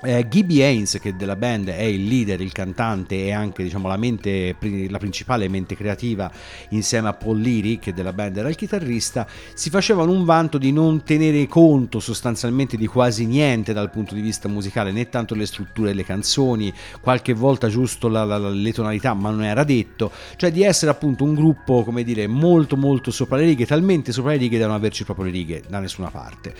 eh, 0.02 0.26
Gibby 0.28 0.60
Haynes, 0.60 0.98
che 1.00 1.16
della 1.16 1.36
band 1.36 1.68
è 1.68 1.82
il 1.82 2.06
leader, 2.06 2.40
il 2.40 2.52
cantante 2.52 3.24
e 3.24 3.32
anche 3.32 3.62
diciamo, 3.62 3.88
la, 3.88 3.96
mente, 3.96 4.54
la 4.88 4.98
principale 4.98 5.48
mente 5.48 5.74
creativa, 5.74 6.30
insieme 6.70 7.08
a 7.08 7.14
Paul 7.14 7.40
Leary, 7.40 7.78
che 7.78 7.94
della 7.94 8.12
band 8.12 8.36
era 8.36 8.48
il 8.48 8.56
chitarrista, 8.56 9.26
si 9.54 9.70
facevano 9.70 10.12
un 10.12 10.24
vanto 10.24 10.58
di 10.58 10.70
non 10.70 11.02
tenere 11.02 11.46
conto 11.46 11.98
sostanzialmente 11.98 12.76
di 12.76 12.86
quasi 12.86 13.24
niente 13.24 13.72
dal 13.72 13.90
punto 13.90 14.14
di 14.14 14.20
vista 14.20 14.48
musicale, 14.48 14.92
né 14.92 15.08
tanto 15.08 15.34
le 15.34 15.46
strutture 15.46 15.88
delle 15.88 16.04
canzoni, 16.04 16.72
qualche 17.00 17.32
volta 17.32 17.68
giusto 17.68 18.08
la, 18.08 18.24
la, 18.24 18.38
le 18.38 18.72
tonalità, 18.72 19.14
ma 19.14 19.30
non 19.30 19.44
era 19.44 19.64
detto, 19.64 20.10
cioè 20.36 20.52
di 20.52 20.62
essere 20.62 20.90
appunto 20.90 21.24
un 21.24 21.34
gruppo, 21.34 21.84
come 21.84 22.04
dire, 22.04 22.26
molto 22.26 22.76
molto 22.76 23.10
sopra 23.10 23.38
le 23.38 23.44
righe, 23.44 23.64
talmente 23.64 24.12
sopra 24.12 24.32
le 24.32 24.36
righe 24.36 24.58
da 24.58 24.66
non 24.66 24.74
averci 24.74 25.04
proprio 25.04 25.26
le 25.26 25.32
righe 25.32 25.62
da 25.66 25.78
nessuna 25.78 26.10
parte. 26.10 26.54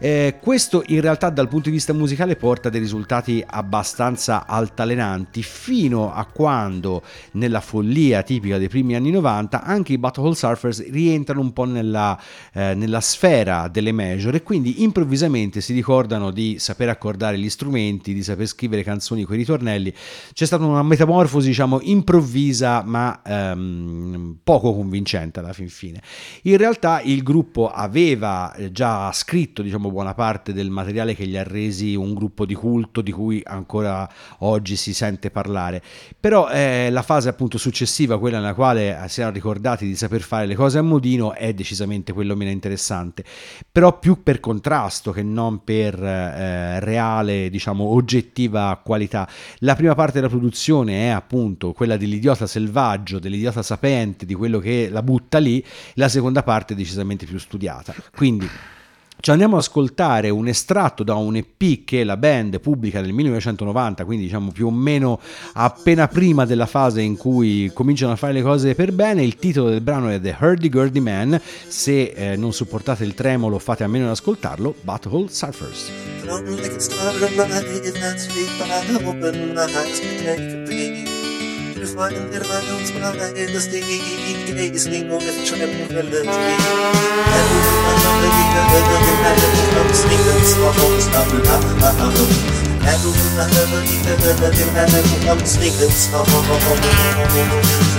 Eh, 0.00 0.38
questo 0.40 0.82
in 0.86 1.00
realtà 1.00 1.30
dal 1.30 1.46
punto 1.46 1.68
di 1.68 1.74
vista 1.76 1.92
musicale 1.92 2.34
porta 2.34 2.68
dei 2.68 2.79
risultati 2.80 3.44
abbastanza 3.46 4.46
altalenanti 4.46 5.42
fino 5.42 6.12
a 6.12 6.24
quando 6.24 7.02
nella 7.32 7.60
follia 7.60 8.22
tipica 8.22 8.58
dei 8.58 8.68
primi 8.68 8.94
anni 8.94 9.10
90 9.10 9.62
anche 9.62 9.92
i 9.92 9.98
Butthole 9.98 10.34
Surfers 10.34 10.90
rientrano 10.90 11.40
un 11.40 11.52
po' 11.52 11.64
nella, 11.64 12.20
eh, 12.52 12.74
nella 12.74 13.00
sfera 13.00 13.68
delle 13.68 13.92
major 13.92 14.34
e 14.34 14.42
quindi 14.42 14.82
improvvisamente 14.82 15.60
si 15.60 15.72
ricordano 15.72 16.30
di 16.30 16.58
saper 16.58 16.88
accordare 16.88 17.38
gli 17.38 17.48
strumenti, 17.48 18.12
di 18.12 18.22
saper 18.22 18.46
scrivere 18.46 18.82
canzoni 18.82 19.24
con 19.24 19.34
i 19.34 19.38
ritornelli. 19.38 19.92
C'è 20.32 20.46
stata 20.46 20.64
una 20.64 20.82
metamorfosi 20.82 21.48
diciamo 21.48 21.80
improvvisa 21.82 22.82
ma 22.84 23.20
ehm, 23.22 24.38
poco 24.42 24.74
convincente 24.74 25.40
alla 25.40 25.52
fin 25.52 25.68
fine. 25.68 26.02
In 26.42 26.56
realtà 26.56 27.00
il 27.00 27.22
gruppo 27.22 27.70
aveva 27.70 28.54
già 28.70 29.12
scritto 29.12 29.62
diciamo 29.62 29.90
buona 29.90 30.14
parte 30.14 30.52
del 30.52 30.70
materiale 30.70 31.14
che 31.14 31.26
gli 31.26 31.36
ha 31.36 31.42
resi 31.42 31.94
un 31.94 32.14
gruppo 32.14 32.46
di 32.46 32.54
culto 32.70 33.00
di 33.00 33.10
cui 33.10 33.42
ancora 33.44 34.08
oggi 34.38 34.76
si 34.76 34.94
sente 34.94 35.30
parlare. 35.30 35.82
Però 36.18 36.48
eh, 36.48 36.88
la 36.90 37.02
fase 37.02 37.28
appunto 37.28 37.58
successiva, 37.58 38.18
quella 38.18 38.38
nella 38.38 38.54
quale 38.54 38.96
si 39.08 39.20
erano 39.20 39.34
ricordati 39.34 39.86
di 39.86 39.96
saper 39.96 40.20
fare 40.20 40.46
le 40.46 40.54
cose 40.54 40.78
a 40.78 40.82
modino, 40.82 41.34
è 41.34 41.52
decisamente 41.52 42.12
quello 42.12 42.36
meno 42.36 42.50
interessante. 42.50 43.24
Però 43.70 43.98
più 43.98 44.22
per 44.22 44.38
contrasto 44.38 45.10
che 45.10 45.22
non 45.24 45.64
per 45.64 46.00
eh, 46.00 46.78
reale, 46.78 47.50
diciamo, 47.50 47.84
oggettiva 47.84 48.80
qualità. 48.84 49.28
La 49.58 49.74
prima 49.74 49.94
parte 49.96 50.14
della 50.14 50.28
produzione 50.28 51.06
è 51.06 51.08
appunto 51.08 51.72
quella 51.72 51.96
dell'idiota 51.96 52.46
selvaggio, 52.46 53.18
dell'idiota 53.18 53.62
sapente, 53.62 54.26
di 54.26 54.34
quello 54.34 54.60
che 54.60 54.88
la 54.90 55.02
butta 55.02 55.38
lì, 55.38 55.64
la 55.94 56.08
seconda 56.08 56.44
parte 56.44 56.74
è 56.74 56.76
decisamente 56.76 57.26
più 57.26 57.38
studiata. 57.38 57.92
Quindi 58.14 58.48
ci 59.20 59.30
andiamo 59.30 59.56
ad 59.56 59.60
ascoltare 59.60 60.30
un 60.30 60.48
estratto 60.48 61.02
da 61.02 61.14
un 61.14 61.36
EP 61.36 61.84
che 61.84 62.04
la 62.04 62.16
band 62.16 62.58
pubblica 62.60 63.00
nel 63.00 63.12
1990, 63.12 64.04
quindi 64.04 64.24
diciamo 64.24 64.50
più 64.50 64.66
o 64.66 64.70
meno 64.70 65.20
appena 65.52 66.08
prima 66.08 66.46
della 66.46 66.66
fase 66.66 67.02
in 67.02 67.16
cui 67.16 67.70
cominciano 67.74 68.12
a 68.12 68.16
fare 68.16 68.32
le 68.32 68.42
cose 68.42 68.74
per 68.74 68.92
bene. 68.92 69.22
Il 69.22 69.36
titolo 69.36 69.68
del 69.68 69.82
brano 69.82 70.08
è 70.08 70.20
The 70.20 70.36
Hurdy 70.38 70.68
Gurdy 70.68 71.00
Man. 71.00 71.40
Se 71.68 72.12
eh, 72.16 72.36
non 72.36 72.52
sopportate 72.52 73.04
il 73.04 73.14
tremolo, 73.14 73.58
fate 73.58 73.84
a 73.84 73.88
meno 73.88 74.06
di 74.06 74.10
ascoltarlo. 74.12 74.74
Butthole 74.80 75.28
Surfers. 75.28 75.90
Wir 81.80 81.88
freuen 81.88 82.28
uns, 82.28 82.92
Meinungsfrage, 82.92 83.32
das 83.54 83.70
Ding 83.70 83.82
ist 83.82 84.86
Ding 84.92 85.10
und 85.10 85.22
es 85.22 85.48
schon 85.48 85.62
im 85.62 85.70
Welt. 85.88 86.12
Er 86.12 86.26
ruft 86.28 86.36
an, 87.88 88.20
die 88.20 88.44
Körper 88.52 89.00
gemeldet, 89.00 89.52
ich 89.54 89.70
glaub 89.70 89.88
es 89.90 90.04
nicht, 90.04 90.24
das 90.28 90.52
war 90.60 90.74
vor 90.74 90.90
uns 90.92 91.06
ab 91.06 91.32
und 91.32 91.48
ab, 91.48 91.64
ab, 91.80 91.96
ab. 92.04 92.12
Er 92.84 92.96
ruft 93.02 93.38
an, 93.40 93.48
die 93.88 93.96
Körper 94.04 94.50
gemeldet, 94.50 95.06
ich 95.06 95.20
glaub 95.22 95.40
es 95.40 95.56
nicht, 95.58 95.80
das 95.80 96.12
war 96.12 96.26
vor 96.26 96.40
uns 96.40 96.64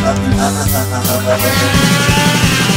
ab 0.06 0.18
und 0.26 0.40
ab, 0.40 0.54
ab, 0.94 1.28
ab. 1.28 2.61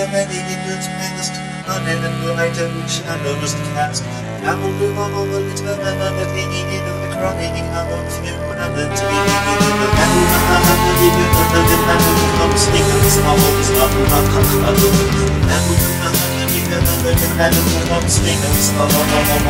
the 0.00 0.08
many 0.16 0.40
eagles 0.48 0.88
passed, 0.96 1.36
on 1.68 1.84
heaven 1.84 2.08
will 2.24 2.32
I 2.32 2.48
do 2.56 2.64
shadows 2.88 3.52
cast. 3.76 4.00
I 4.48 4.56
will 4.56 4.72
move 4.80 4.96
on 4.96 5.12
over 5.12 5.44
the 5.44 5.52
turn 5.52 5.76
of 5.76 6.16
the 6.16 6.24
thinking 6.32 6.80
of 6.88 7.04
the 7.04 7.12
crying, 7.20 7.52
I 7.68 7.84
will 7.84 8.00
feel 8.08 8.32
what 8.48 8.56
I've 8.56 8.72
been 8.72 8.88
speaking 8.96 9.60
of 9.60 9.76
the 9.76 9.92
metal, 9.92 10.24
I 10.24 10.56
will 10.56 10.80
believe 10.88 11.20
it, 11.20 11.36
but 11.36 11.68
the 11.68 11.76
metal 11.84 12.16
will 12.16 12.48
the 12.48 12.56
sneak 12.56 12.88
and 12.88 13.12
small, 13.12 13.36
stop, 13.60 13.92
not 13.92 14.24
the 14.24 14.40
I 14.40 14.72
will. 14.72 14.96
I 15.04 15.68
will 15.68 15.84
move 15.84 15.84
the 15.84 16.00
over 16.00 16.32
the 16.32 16.48
the 16.48 16.80
of 16.80 17.04
the 17.12 17.28
metal, 17.36 17.60
will 17.60 18.00
the 18.00 18.08
sneak 18.08 18.40
the 18.40 18.56
small, 18.56 18.88
the 18.88 19.04
not 19.04 19.20
the 19.20 19.44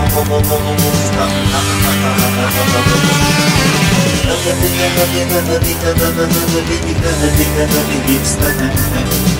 I 8.34 8.58
the 8.58 9.39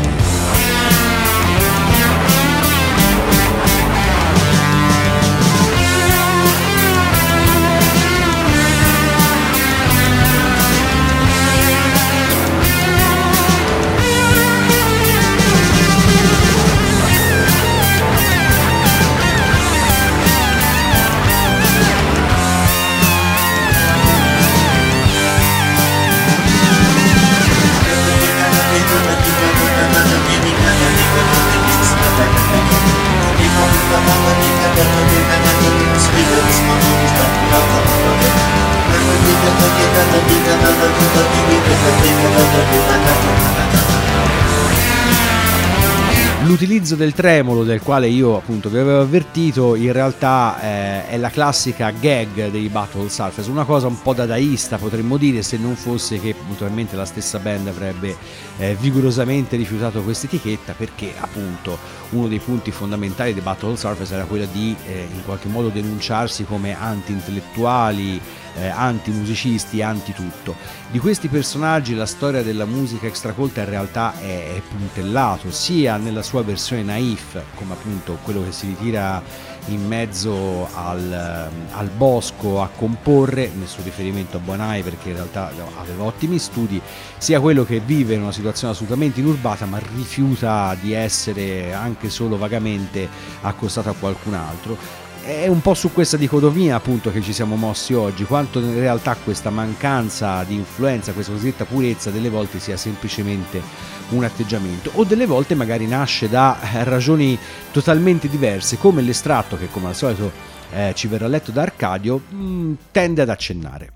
L'utilizzo 46.61 46.95
del 46.95 47.13
tremolo 47.13 47.63
del 47.63 47.81
quale 47.81 48.07
io 48.07 48.37
appunto 48.37 48.69
vi 48.69 48.77
avevo 48.77 49.01
avvertito 49.01 49.73
in 49.73 49.91
realtà 49.91 50.61
eh, 50.61 51.07
è 51.07 51.17
la 51.17 51.31
classica 51.31 51.89
gag 51.89 52.51
dei 52.51 52.69
Battle 52.69 53.09
Surface, 53.09 53.49
una 53.49 53.63
cosa 53.63 53.87
un 53.87 53.99
po' 53.99 54.13
dadaista 54.13 54.77
potremmo 54.77 55.17
dire 55.17 55.41
se 55.41 55.57
non 55.57 55.75
fosse 55.75 56.19
che 56.19 56.35
naturalmente 56.47 56.95
la 56.95 57.05
stessa 57.05 57.39
band 57.39 57.67
avrebbe 57.67 58.15
eh, 58.59 58.77
vigorosamente 58.79 59.55
rifiutato 59.55 60.03
questa 60.03 60.27
etichetta 60.27 60.73
perché 60.77 61.15
appunto 61.17 61.79
uno 62.11 62.27
dei 62.27 62.37
punti 62.37 62.69
fondamentali 62.69 63.33
dei 63.33 63.41
Battle 63.41 63.75
Surface 63.75 64.13
era 64.13 64.25
quello 64.25 64.45
di 64.51 64.75
eh, 64.85 65.07
in 65.11 65.23
qualche 65.25 65.47
modo 65.47 65.69
denunciarsi 65.69 66.43
come 66.43 66.79
anti-intellettuali, 66.79 68.21
eh, 68.55 68.67
anti-musicisti, 68.67 69.81
anti-tutto. 69.81 70.55
Di 70.89 70.99
questi 70.99 71.27
personaggi 71.27 71.95
la 71.95 72.05
storia 72.05 72.43
della 72.43 72.65
musica 72.65 73.07
extracolta 73.07 73.61
in 73.61 73.69
realtà 73.69 74.19
è, 74.19 74.55
è 74.55 74.61
puntellato 74.61 75.51
sia 75.51 75.97
nella 75.97 76.23
sua 76.23 76.43
versione 76.43 76.83
naif, 76.83 77.41
come 77.55 77.73
appunto 77.73 78.17
quello 78.23 78.43
che 78.43 78.51
si 78.51 78.67
ritira 78.67 79.21
in 79.67 79.85
mezzo 79.85 80.67
al, 80.73 81.49
al 81.71 81.89
bosco 81.95 82.61
a 82.61 82.69
comporre, 82.75 83.51
nessun 83.53 83.83
riferimento 83.83 84.37
a 84.37 84.39
Bonai 84.39 84.81
perché 84.81 85.09
in 85.09 85.15
realtà 85.15 85.51
aveva 85.79 86.03
ottimi 86.03 86.39
studi, 86.39 86.81
sia 87.17 87.39
quello 87.39 87.63
che 87.63 87.79
vive 87.79 88.15
in 88.15 88.21
una 88.21 88.31
situazione 88.31 88.73
assolutamente 88.73 89.19
inurbata 89.19 89.65
ma 89.65 89.79
rifiuta 89.95 90.75
di 90.79 90.93
essere 90.93 91.73
anche 91.73 92.09
solo 92.09 92.37
vagamente 92.37 93.07
accostato 93.41 93.89
a 93.89 93.93
qualcun 93.93 94.33
altro 94.33 95.09
è 95.23 95.47
un 95.47 95.61
po' 95.61 95.73
su 95.73 95.91
questa 95.91 96.17
dicotomia 96.17 96.75
appunto 96.75 97.11
che 97.11 97.21
ci 97.21 97.33
siamo 97.33 97.55
mossi 97.55 97.93
oggi, 97.93 98.25
quanto 98.25 98.59
in 98.59 98.75
realtà 98.75 99.15
questa 99.15 99.49
mancanza 99.49 100.43
di 100.43 100.55
influenza, 100.55 101.13
questa 101.13 101.31
cosiddetta 101.31 101.65
purezza 101.65 102.09
delle 102.09 102.29
volte 102.29 102.59
sia 102.59 102.75
semplicemente 102.75 103.61
un 104.09 104.23
atteggiamento 104.23 104.91
o 104.95 105.03
delle 105.03 105.25
volte 105.25 105.55
magari 105.55 105.85
nasce 105.85 106.27
da 106.27 106.57
ragioni 106.83 107.37
totalmente 107.71 108.27
diverse 108.27 108.77
come 108.77 109.01
l'estratto 109.01 109.57
che 109.57 109.69
come 109.69 109.87
al 109.87 109.95
solito 109.95 110.31
eh, 110.71 110.93
ci 110.95 111.07
verrà 111.07 111.27
letto 111.27 111.51
da 111.51 111.61
Arcadio 111.61 112.17
mh, 112.17 112.73
tende 112.91 113.21
ad 113.21 113.29
accennare. 113.29 113.93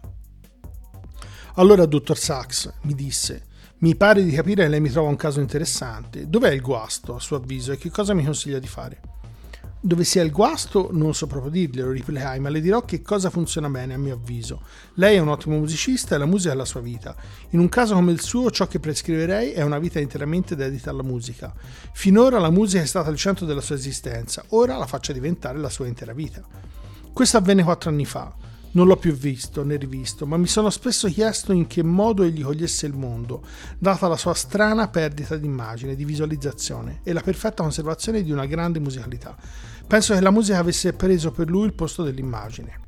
Allora, 1.55 1.85
dottor 1.85 2.17
Sachs 2.17 2.71
mi 2.81 2.93
disse: 2.93 3.45
Mi 3.79 3.95
pare 3.95 4.23
di 4.23 4.31
capire 4.31 4.63
che 4.63 4.69
lei 4.69 4.81
mi 4.81 4.89
trova 4.89 5.09
un 5.09 5.15
caso 5.15 5.39
interessante. 5.39 6.29
Dov'è 6.29 6.51
il 6.51 6.61
guasto, 6.61 7.15
a 7.15 7.19
suo 7.19 7.37
avviso, 7.37 7.71
e 7.71 7.77
che 7.77 7.89
cosa 7.89 8.13
mi 8.13 8.25
consiglia 8.25 8.59
di 8.59 8.67
fare? 8.67 8.99
Dove 9.85 10.03
sia 10.03 10.23
il 10.23 10.31
guasto 10.31 10.89
non 10.93 11.13
so 11.13 11.27
proprio 11.27 11.51
dirglielo, 11.51 11.91
replicai, 11.91 12.39
ma 12.39 12.49
le 12.49 12.59
dirò 12.59 12.85
che 12.85 13.03
cosa 13.03 13.29
funziona 13.29 13.69
bene 13.69 13.93
a 13.93 13.99
mio 13.99 14.15
avviso. 14.15 14.61
Lei 14.95 15.17
è 15.17 15.19
un 15.19 15.27
ottimo 15.27 15.59
musicista 15.59 16.15
e 16.15 16.17
la 16.17 16.25
musica 16.25 16.53
è 16.53 16.55
la 16.55 16.65
sua 16.65 16.81
vita. 16.81 17.15
In 17.49 17.59
un 17.59 17.69
caso 17.69 17.93
come 17.93 18.11
il 18.11 18.19
suo, 18.19 18.49
ciò 18.49 18.65
che 18.65 18.79
prescriverei 18.79 19.51
è 19.51 19.61
una 19.61 19.77
vita 19.77 19.99
interamente 19.99 20.55
dedita 20.55 20.89
alla 20.89 21.03
musica. 21.03 21.53
Finora 21.93 22.39
la 22.39 22.49
musica 22.49 22.81
è 22.81 22.87
stata 22.87 23.11
il 23.11 23.17
centro 23.17 23.45
della 23.45 23.61
sua 23.61 23.75
esistenza, 23.75 24.43
ora 24.49 24.75
la 24.75 24.87
faccia 24.87 25.13
diventare 25.13 25.59
la 25.59 25.69
sua 25.69 25.85
intera 25.85 26.13
vita. 26.13 26.43
Questo 27.13 27.37
avvenne 27.37 27.61
quattro 27.61 27.91
anni 27.91 28.05
fa. 28.05 28.33
Non 28.71 28.87
l'ho 28.87 28.97
più 28.97 29.13
visto 29.13 29.63
né 29.63 29.77
rivisto, 29.77 30.25
ma 30.25 30.35
mi 30.35 30.47
sono 30.47 30.69
spesso 30.69 31.07
chiesto 31.07 31.53
in 31.53 31.65
che 31.65 31.81
modo 31.81 32.23
egli 32.23 32.43
cogliesse 32.43 32.87
il 32.87 32.93
mondo, 32.93 33.41
data 33.77 34.09
la 34.09 34.17
sua 34.17 34.33
strana 34.33 34.89
perdita 34.89 35.37
di 35.37 35.45
immagine, 35.45 35.95
di 35.95 36.03
visualizzazione 36.03 36.99
e 37.03 37.13
la 37.13 37.21
perfetta 37.21 37.63
conservazione 37.63 38.21
di 38.21 38.31
una 38.31 38.45
grande 38.45 38.79
musicalità. 38.81 39.37
Penso 39.87 40.13
che 40.13 40.21
la 40.21 40.31
musica 40.31 40.57
avesse 40.57 40.93
preso 40.93 41.31
per 41.31 41.49
lui 41.49 41.65
il 41.65 41.73
posto 41.73 42.03
dell'immagine. 42.03 42.79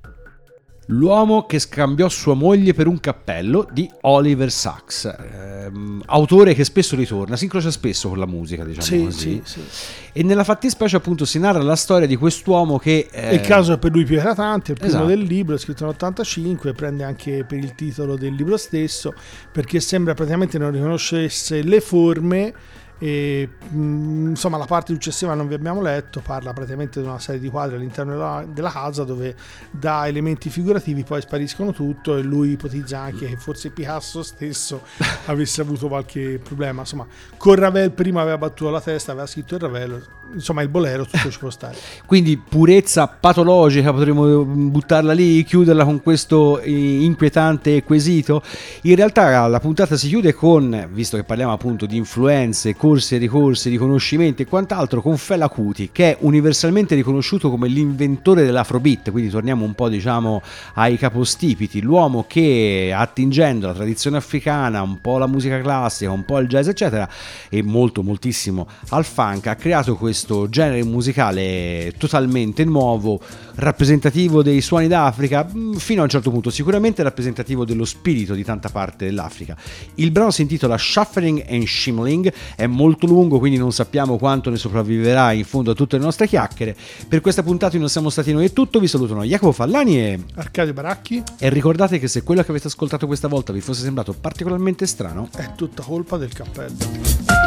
L'uomo 0.89 1.45
che 1.45 1.59
scambiò 1.59 2.07
sua 2.07 2.33
moglie 2.33 2.73
per 2.73 2.87
un 2.87 3.01
cappello 3.01 3.67
di 3.73 3.91
Oliver 4.03 4.49
Sacks, 4.49 5.03
ehm, 5.03 6.01
autore 6.05 6.53
che 6.53 6.63
spesso 6.63 6.95
ritorna, 6.95 7.35
si 7.35 7.43
incrocia 7.43 7.71
spesso 7.71 8.07
con 8.07 8.17
la 8.17 8.25
musica, 8.25 8.63
diciamo 8.63 8.85
Sì, 8.85 9.03
così. 9.03 9.41
sì, 9.43 9.59
sì. 9.67 9.91
E 10.13 10.23
nella 10.23 10.45
fattispecie 10.45 10.95
appunto 10.95 11.25
si 11.25 11.39
narra 11.39 11.61
la 11.61 11.75
storia 11.75 12.07
di 12.07 12.15
quest'uomo 12.15 12.77
che... 12.77 13.09
eh, 13.11 13.33
Il 13.35 13.41
caso 13.41 13.73
è 13.73 13.77
per 13.77 13.91
lui 13.91 14.05
più 14.05 14.17
eclatante, 14.17 14.71
il 14.71 14.77
primo 14.77 14.93
Esatto. 14.93 15.07
del 15.09 15.19
libro, 15.23 15.55
è 15.55 15.57
scritto 15.57 15.83
nell'85, 15.85 16.73
prende 16.73 17.03
anche 17.03 17.43
per 17.43 17.57
il 17.57 17.75
titolo 17.75 18.15
del 18.15 18.33
libro 18.33 18.55
stesso, 18.55 19.13
perché 19.51 19.81
sembra 19.81 20.13
praticamente 20.13 20.57
non 20.57 20.71
riconoscesse 20.71 21.63
le 21.63 21.81
forme 21.81 22.53
e 22.99 23.47
mh, 23.69 24.29
insomma 24.29 24.57
la 24.57 24.65
parte 24.65 24.93
successiva 24.93 25.33
non 25.33 25.47
vi 25.47 25.53
abbiamo 25.53 25.81
letto, 25.81 26.21
parla 26.21 26.53
praticamente 26.53 27.01
di 27.01 27.07
una 27.07 27.19
serie 27.19 27.39
di 27.39 27.49
quadri 27.49 27.75
all'interno 27.75 28.13
della, 28.13 28.45
della 28.47 28.71
casa 28.71 29.03
dove 29.03 29.35
da 29.69 30.07
elementi 30.07 30.49
figurativi 30.49 31.03
poi 31.03 31.21
spariscono 31.21 31.73
tutto 31.73 32.17
e 32.17 32.21
lui 32.21 32.51
ipotizza 32.51 32.99
anche 32.99 33.27
che 33.27 33.37
forse 33.37 33.69
Picasso 33.69 34.23
stesso 34.23 34.81
avesse 35.27 35.61
avuto 35.61 35.87
qualche 35.87 36.39
problema, 36.43 36.81
insomma 36.81 37.05
con 37.37 37.55
Ravel 37.55 37.91
prima 37.91 38.21
aveva 38.21 38.37
battuto 38.37 38.71
la 38.71 38.81
testa, 38.81 39.11
aveva 39.11 39.27
scritto 39.27 39.55
il 39.55 39.61
Ravel, 39.61 40.03
insomma 40.33 40.61
il 40.63 40.69
bolero 40.69 41.05
tutto 41.05 41.29
ci 41.29 41.39
può 41.39 41.49
stare. 41.49 41.77
Quindi 42.05 42.37
purezza 42.37 43.07
patologica, 43.07 43.93
potremmo 43.93 44.43
buttarla 44.43 45.13
lì, 45.13 45.43
chiuderla 45.43 45.83
con 45.85 46.01
questo 46.01 46.61
inquietante 46.63 47.83
quesito. 47.83 48.41
In 48.83 48.95
realtà 48.95 49.45
la 49.47 49.59
puntata 49.59 49.95
si 49.95 50.07
chiude 50.07 50.33
con, 50.33 50.89
visto 50.91 51.17
che 51.17 51.23
parliamo 51.23 51.51
appunto 51.51 51.85
di 51.85 51.97
influenze, 51.97 52.75
con 52.75 52.86
ricorsi 52.87 53.15
e 53.15 53.17
ricorsi, 53.17 53.69
riconoscimenti 53.69 54.43
e 54.43 54.45
quant'altro 54.45 55.01
con 55.01 55.17
Fela 55.17 55.49
Kuti, 55.49 55.89
che 55.91 56.11
è 56.11 56.17
universalmente 56.21 56.95
riconosciuto 56.95 57.49
come 57.49 57.67
l'inventore 57.67 58.45
dell'afrobeat, 58.45 59.11
quindi 59.11 59.29
torniamo 59.29 59.65
un 59.65 59.73
po' 59.73 59.89
diciamo 59.89 60.41
ai 60.75 60.97
capostipiti, 60.97 61.81
l'uomo 61.81 62.23
che 62.25 62.93
attingendo 62.95 63.65
alla 63.65 63.75
tradizione 63.75 64.15
africana, 64.15 64.81
un 64.81 65.01
po' 65.01 65.17
la 65.17 65.27
musica 65.27 65.59
classica, 65.59 66.11
un 66.11 66.23
po' 66.23 66.39
il 66.39 66.47
jazz 66.47 66.69
eccetera 66.69 67.09
e 67.49 67.61
molto 67.61 68.03
moltissimo 68.03 68.67
al 68.89 69.03
funk 69.03 69.47
ha 69.47 69.55
creato 69.55 69.97
questo 69.97 70.47
genere 70.47 70.81
musicale 70.85 71.93
totalmente 71.97 72.63
nuovo, 72.63 73.19
rappresentativo 73.57 74.43
dei 74.43 74.61
suoni 74.61 74.87
d'Africa 74.87 75.47
mm, 75.51 75.73
fino 75.73 76.01
a 76.01 76.03
un 76.03 76.09
certo 76.09 76.31
punto, 76.31 76.49
sicuramente 76.49 77.03
rappresentativo 77.03 77.65
dello 77.65 77.85
spirito 77.85 78.33
di 78.33 78.43
tanta 78.43 78.69
parte 78.69 79.05
dell'Africa. 79.05 79.55
Il 79.95 80.11
brano 80.11 80.31
si 80.31 80.41
intitola 80.41 80.77
Shuffling 80.77 81.45
and 81.47 81.65
Shimmering, 81.65 82.31
è 82.55 82.67
molto 82.67 83.07
lungo 83.07 83.39
quindi 83.39 83.57
non 83.57 83.71
sappiamo 83.71 84.17
quanto 84.17 84.49
ne 84.49 84.57
sopravviverà 84.57 85.31
in 85.31 85.45
fondo 85.45 85.71
a 85.71 85.73
tutte 85.73 85.97
le 85.97 86.03
nostre 86.03 86.27
chiacchiere. 86.27 86.75
Per 87.07 87.21
questa 87.21 87.43
puntata 87.43 87.77
non 87.77 87.89
siamo 87.89 88.09
stati 88.09 88.31
noi 88.31 88.45
è 88.45 88.53
tutto, 88.53 88.79
vi 88.79 88.87
salutano 88.87 89.23
Jacopo 89.23 89.51
Fallani 89.51 89.99
e 89.99 90.19
Arcadio 90.35 90.73
Baracchi 90.73 91.21
e 91.39 91.49
ricordate 91.49 91.99
che 91.99 92.07
se 92.07 92.23
quello 92.23 92.43
che 92.43 92.51
avete 92.51 92.67
ascoltato 92.67 93.07
questa 93.07 93.27
volta 93.27 93.53
vi 93.53 93.61
fosse 93.61 93.81
sembrato 93.81 94.13
particolarmente 94.13 94.85
strano, 94.85 95.29
è 95.35 95.51
tutta 95.55 95.83
colpa 95.83 96.17
del 96.17 96.33
cappello. 96.33 97.46